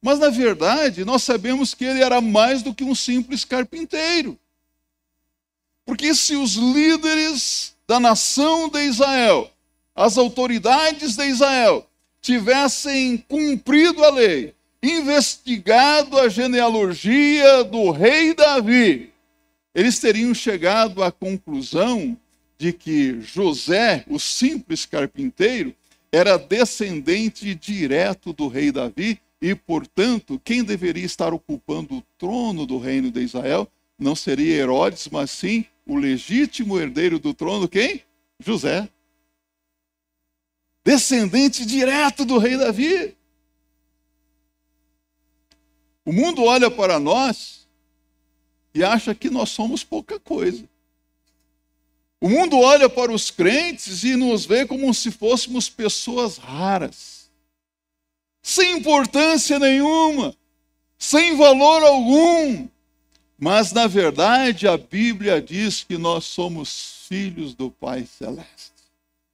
Mas, 0.00 0.18
na 0.18 0.28
verdade, 0.28 1.04
nós 1.04 1.22
sabemos 1.22 1.74
que 1.74 1.84
ele 1.84 2.02
era 2.02 2.20
mais 2.20 2.62
do 2.62 2.74
que 2.74 2.84
um 2.84 2.94
simples 2.94 3.44
carpinteiro. 3.44 4.38
Porque 5.84 6.14
se 6.14 6.36
os 6.36 6.54
líderes 6.54 7.74
da 7.86 7.98
nação 7.98 8.68
de 8.68 8.84
Israel, 8.84 9.50
as 9.94 10.18
autoridades 10.18 11.16
de 11.16 11.24
Israel, 11.24 11.88
tivessem 12.20 13.16
cumprido 13.18 14.04
a 14.04 14.10
lei, 14.10 14.54
investigado 14.82 16.18
a 16.18 16.28
genealogia 16.28 17.64
do 17.64 17.90
rei 17.90 18.34
Davi, 18.34 19.12
eles 19.74 19.98
teriam 19.98 20.32
chegado 20.32 21.02
à 21.02 21.12
conclusão 21.12 22.16
de 22.58 22.72
que 22.72 23.20
José, 23.20 24.04
o 24.08 24.18
simples 24.18 24.86
carpinteiro, 24.86 25.74
era 26.10 26.38
descendente 26.38 27.54
direto 27.54 28.32
do 28.32 28.48
rei 28.48 28.72
Davi 28.72 29.20
e, 29.40 29.54
portanto, 29.54 30.40
quem 30.42 30.64
deveria 30.64 31.04
estar 31.04 31.34
ocupando 31.34 31.96
o 31.96 32.02
trono 32.16 32.64
do 32.64 32.78
reino 32.78 33.10
de 33.10 33.20
Israel 33.20 33.68
não 33.98 34.14
seria 34.14 34.56
Herodes, 34.56 35.08
mas 35.10 35.30
sim 35.30 35.66
o 35.86 35.96
legítimo 35.96 36.78
herdeiro 36.78 37.18
do 37.18 37.32
trono, 37.34 37.68
quem? 37.68 38.02
José. 38.38 38.88
Descendente 40.84 41.66
direto 41.66 42.24
do 42.24 42.38
rei 42.38 42.56
Davi. 42.56 43.16
O 46.06 46.12
mundo 46.12 46.44
olha 46.44 46.70
para 46.70 47.00
nós 47.00 47.66
e 48.72 48.84
acha 48.84 49.12
que 49.12 49.28
nós 49.28 49.50
somos 49.50 49.82
pouca 49.82 50.20
coisa. 50.20 50.64
O 52.20 52.28
mundo 52.28 52.56
olha 52.58 52.88
para 52.88 53.12
os 53.12 53.28
crentes 53.28 54.04
e 54.04 54.14
nos 54.14 54.46
vê 54.46 54.64
como 54.64 54.94
se 54.94 55.10
fôssemos 55.10 55.68
pessoas 55.68 56.38
raras, 56.38 57.28
sem 58.40 58.78
importância 58.78 59.58
nenhuma, 59.58 60.34
sem 60.96 61.36
valor 61.36 61.82
algum. 61.82 62.68
Mas, 63.36 63.72
na 63.72 63.86
verdade, 63.86 64.66
a 64.68 64.78
Bíblia 64.78 65.42
diz 65.42 65.82
que 65.82 65.98
nós 65.98 66.24
somos 66.24 67.04
filhos 67.08 67.52
do 67.52 67.70
Pai 67.70 68.06
Celeste. 68.06 68.72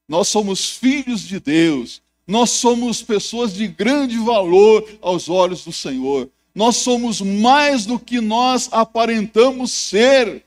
Nós 0.08 0.26
somos 0.28 0.70
filhos 0.70 1.20
de 1.20 1.38
Deus. 1.38 2.02
Nós 2.26 2.50
somos 2.50 3.02
pessoas 3.02 3.52
de 3.52 3.68
grande 3.68 4.18
valor 4.18 4.88
aos 5.00 5.28
olhos 5.28 5.64
do 5.64 5.72
Senhor. 5.72 6.28
Nós 6.54 6.76
somos 6.76 7.20
mais 7.20 7.86
do 7.86 7.98
que 7.98 8.20
nós 8.20 8.68
aparentamos 8.72 9.72
ser. 9.72 10.44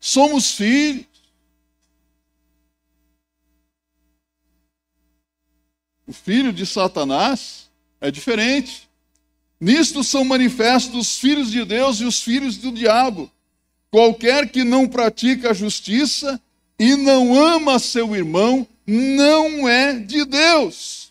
Somos 0.00 0.52
filhos. 0.52 1.06
O 6.06 6.12
filho 6.12 6.52
de 6.52 6.66
Satanás 6.66 7.70
é 8.00 8.10
diferente. 8.10 8.88
Nisto 9.60 10.04
são 10.04 10.24
manifestos 10.24 10.94
os 10.94 11.18
filhos 11.18 11.50
de 11.50 11.64
Deus 11.64 12.00
e 12.00 12.04
os 12.04 12.22
filhos 12.22 12.56
do 12.58 12.72
diabo. 12.72 13.30
Qualquer 13.90 14.50
que 14.50 14.64
não 14.64 14.88
pratica 14.88 15.50
a 15.50 15.54
justiça 15.54 16.40
e 16.78 16.96
não 16.96 17.34
ama 17.34 17.78
seu 17.78 18.14
irmão, 18.14 18.66
não 18.86 19.68
é 19.68 19.94
de 19.94 20.24
Deus. 20.24 21.03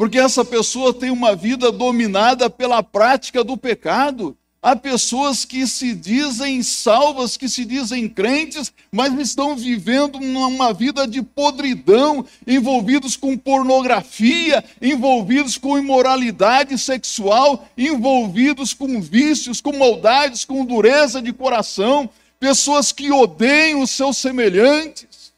Porque 0.00 0.18
essa 0.18 0.42
pessoa 0.42 0.94
tem 0.94 1.10
uma 1.10 1.36
vida 1.36 1.70
dominada 1.70 2.48
pela 2.48 2.82
prática 2.82 3.44
do 3.44 3.54
pecado. 3.54 4.34
Há 4.62 4.74
pessoas 4.74 5.44
que 5.44 5.66
se 5.66 5.94
dizem 5.94 6.62
salvas, 6.62 7.36
que 7.36 7.46
se 7.50 7.66
dizem 7.66 8.08
crentes, 8.08 8.72
mas 8.90 9.12
estão 9.18 9.54
vivendo 9.54 10.16
uma 10.16 10.72
vida 10.72 11.06
de 11.06 11.20
podridão, 11.20 12.24
envolvidos 12.46 13.14
com 13.14 13.36
pornografia, 13.36 14.64
envolvidos 14.80 15.58
com 15.58 15.78
imoralidade 15.78 16.78
sexual, 16.78 17.68
envolvidos 17.76 18.72
com 18.72 19.02
vícios, 19.02 19.60
com 19.60 19.76
maldades, 19.76 20.46
com 20.46 20.64
dureza 20.64 21.20
de 21.20 21.30
coração, 21.30 22.08
pessoas 22.38 22.90
que 22.90 23.12
odeiam 23.12 23.82
os 23.82 23.90
seus 23.90 24.16
semelhantes. 24.16 25.34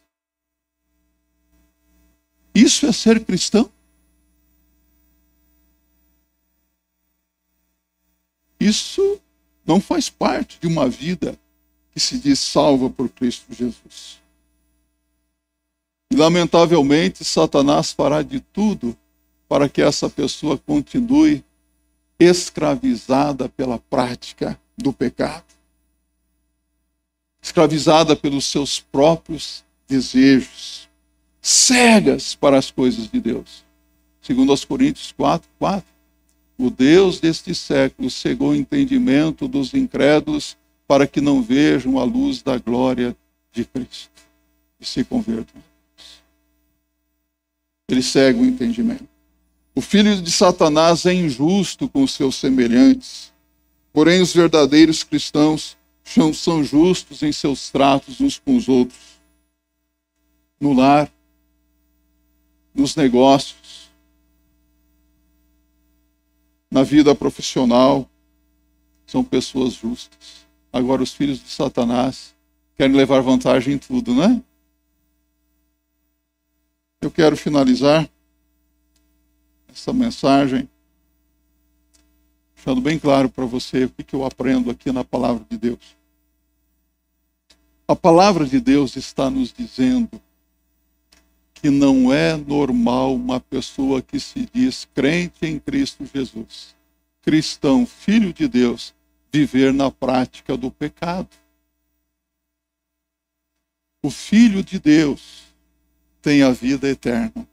Isso 2.54 2.86
é 2.86 2.92
ser 2.92 3.24
cristão? 3.24 3.68
Isso 8.62 9.20
não 9.66 9.80
faz 9.80 10.08
parte 10.08 10.56
de 10.60 10.68
uma 10.68 10.88
vida 10.88 11.36
que 11.90 11.98
se 11.98 12.16
diz 12.16 12.38
salva 12.38 12.88
por 12.88 13.08
Cristo 13.08 13.52
Jesus. 13.52 14.20
E, 16.12 16.14
lamentavelmente, 16.14 17.24
Satanás 17.24 17.90
fará 17.90 18.22
de 18.22 18.38
tudo 18.38 18.96
para 19.48 19.68
que 19.68 19.82
essa 19.82 20.08
pessoa 20.08 20.56
continue 20.56 21.44
escravizada 22.20 23.48
pela 23.48 23.80
prática 23.80 24.58
do 24.78 24.92
pecado, 24.92 25.44
escravizada 27.42 28.14
pelos 28.14 28.44
seus 28.44 28.78
próprios 28.78 29.64
desejos, 29.88 30.88
cegas 31.40 32.36
para 32.36 32.58
as 32.58 32.70
coisas 32.70 33.10
de 33.10 33.20
Deus. 33.20 33.64
Segundo 34.20 34.52
aos 34.52 34.64
Coríntios 34.64 35.12
4, 35.16 35.48
4. 35.58 35.91
O 36.58 36.70
Deus 36.70 37.18
deste 37.18 37.54
século 37.54 38.10
cegou 38.10 38.50
o 38.50 38.54
entendimento 38.54 39.48
dos 39.48 39.74
incrédulos 39.74 40.56
para 40.86 41.06
que 41.06 41.20
não 41.20 41.42
vejam 41.42 41.98
a 41.98 42.04
luz 42.04 42.42
da 42.42 42.58
glória 42.58 43.16
de 43.52 43.64
Cristo 43.64 44.10
e 44.80 44.86
se 44.86 45.04
convertam. 45.04 45.62
Ele 47.88 48.02
cega 48.02 48.38
o 48.38 48.44
entendimento. 48.44 49.08
O 49.74 49.80
filho 49.80 50.20
de 50.20 50.30
Satanás 50.30 51.06
é 51.06 51.14
injusto 51.14 51.88
com 51.88 52.02
os 52.02 52.12
seus 52.12 52.36
semelhantes, 52.36 53.32
porém 53.92 54.20
os 54.20 54.34
verdadeiros 54.34 55.02
cristãos 55.02 55.76
são 56.34 56.62
justos 56.62 57.22
em 57.22 57.32
seus 57.32 57.70
tratos 57.70 58.20
uns 58.20 58.38
com 58.38 58.56
os 58.56 58.68
outros. 58.68 59.00
No 60.60 60.74
lar, 60.74 61.10
nos 62.74 62.94
negócios, 62.96 63.56
na 66.72 66.82
vida 66.82 67.14
profissional, 67.14 68.08
são 69.06 69.22
pessoas 69.22 69.74
justas. 69.74 70.46
Agora, 70.72 71.02
os 71.02 71.12
filhos 71.12 71.38
de 71.38 71.50
Satanás 71.50 72.34
querem 72.74 72.96
levar 72.96 73.20
vantagem 73.20 73.74
em 73.74 73.78
tudo, 73.78 74.14
né? 74.14 74.42
Eu 76.98 77.10
quero 77.10 77.36
finalizar 77.36 78.08
essa 79.70 79.92
mensagem 79.92 80.66
deixando 82.54 82.80
bem 82.80 82.98
claro 82.98 83.28
para 83.28 83.44
você 83.44 83.84
o 83.84 83.90
que, 83.90 84.02
que 84.02 84.14
eu 84.14 84.24
aprendo 84.24 84.70
aqui 84.70 84.90
na 84.90 85.04
palavra 85.04 85.44
de 85.50 85.58
Deus. 85.58 85.94
A 87.86 87.94
palavra 87.94 88.46
de 88.46 88.58
Deus 88.58 88.96
está 88.96 89.28
nos 89.28 89.52
dizendo 89.52 90.08
que 91.62 91.70
não 91.70 92.12
é 92.12 92.36
normal 92.36 93.14
uma 93.14 93.38
pessoa 93.38 94.02
que 94.02 94.18
se 94.18 94.48
diz 94.52 94.84
crente 94.92 95.46
em 95.46 95.60
Cristo 95.60 96.04
Jesus, 96.12 96.74
cristão, 97.22 97.86
filho 97.86 98.32
de 98.32 98.48
Deus, 98.48 98.92
viver 99.32 99.72
na 99.72 99.88
prática 99.88 100.56
do 100.56 100.72
pecado. 100.72 101.28
O 104.02 104.10
filho 104.10 104.64
de 104.64 104.80
Deus 104.80 105.44
tem 106.20 106.42
a 106.42 106.50
vida 106.50 106.88
eterna. 106.88 107.46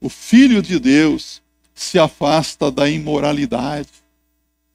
O 0.00 0.08
filho 0.08 0.60
de 0.60 0.80
Deus 0.80 1.40
se 1.72 2.00
afasta 2.00 2.68
da 2.68 2.90
imoralidade. 2.90 3.90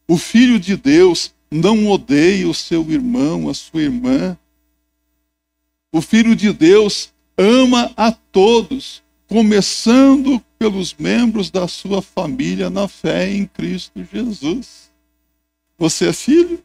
O 0.07 0.17
filho 0.17 0.57
de 0.57 0.77
Deus 0.77 1.35
não 1.51 1.87
odeia 1.87 2.47
o 2.47 2.53
seu 2.53 2.89
irmão, 2.89 3.49
a 3.49 3.53
sua 3.53 3.81
irmã. 3.81 4.37
O 5.91 6.01
filho 6.01 6.33
de 6.33 6.53
Deus 6.53 7.11
ama 7.37 7.93
a 7.95 8.11
todos, 8.11 9.03
começando 9.27 10.39
pelos 10.57 10.93
membros 10.93 11.51
da 11.51 11.67
sua 11.67 12.01
família 12.01 12.69
na 12.69 12.87
fé 12.87 13.29
em 13.29 13.45
Cristo 13.45 14.03
Jesus. 14.03 14.91
Você 15.77 16.07
é 16.07 16.13
filho? 16.13 16.63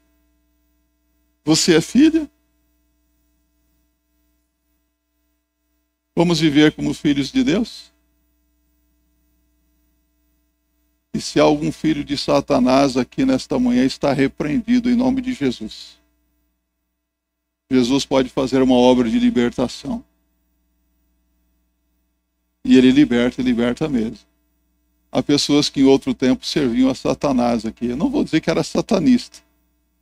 Você 1.45 1.77
é 1.77 1.81
filha? 1.81 2.31
Vamos 6.17 6.41
viver 6.41 6.73
como 6.73 6.95
filhos 6.95 7.31
de 7.31 7.43
Deus? 7.43 7.93
E 11.15 11.21
se 11.21 11.39
algum 11.39 11.71
filho 11.71 12.03
de 12.03 12.17
Satanás 12.17 12.97
aqui 12.97 13.25
nesta 13.25 13.59
manhã 13.59 13.85
está 13.85 14.13
repreendido 14.13 14.89
em 14.89 14.95
nome 14.95 15.21
de 15.21 15.35
Jesus. 15.35 15.99
Jesus 17.71 18.07
pode 18.07 18.31
fazer 18.31 18.63
uma 18.63 18.75
obra 18.75 19.11
de 19.11 19.19
libertação. 19.19 20.05
E 22.65 22.77
ele 22.77 22.93
liberta 22.93 23.41
e 23.41 23.45
liberta 23.45 23.89
mesmo. 23.89 24.19
Há 25.11 25.23
pessoas 25.23 25.69
que 25.69 25.81
em 25.81 25.85
outro 25.85 26.15
tempo 26.15 26.47
serviam 26.47 26.91
a 26.91 26.95
Satanás 26.95 27.67
aqui. 27.67 27.87
Eu 27.87 27.97
não 27.97 28.09
vou 28.09 28.25
dizer 28.25 28.41
que 28.41 28.49
era 28.49 28.63
satanista, 28.63 29.41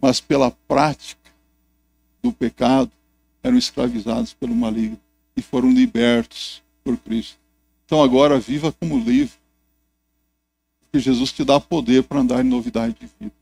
mas 0.00 0.20
pela 0.20 0.50
prática 0.68 1.30
do 2.22 2.32
pecado 2.32 2.90
eram 3.42 3.58
escravizados 3.58 4.34
pelo 4.34 4.54
maligno 4.54 5.00
e 5.36 5.42
foram 5.42 5.70
libertos 5.70 6.62
por 6.84 6.96
Cristo. 6.98 7.38
Então 7.86 8.02
agora 8.02 8.38
viva 8.38 8.70
como 8.70 8.98
livre, 8.98 9.34
porque 10.80 11.00
Jesus 11.00 11.32
te 11.32 11.44
dá 11.44 11.58
poder 11.58 12.04
para 12.04 12.20
andar 12.20 12.44
em 12.44 12.48
novidade 12.48 12.94
de 13.00 13.08
vida. 13.18 13.39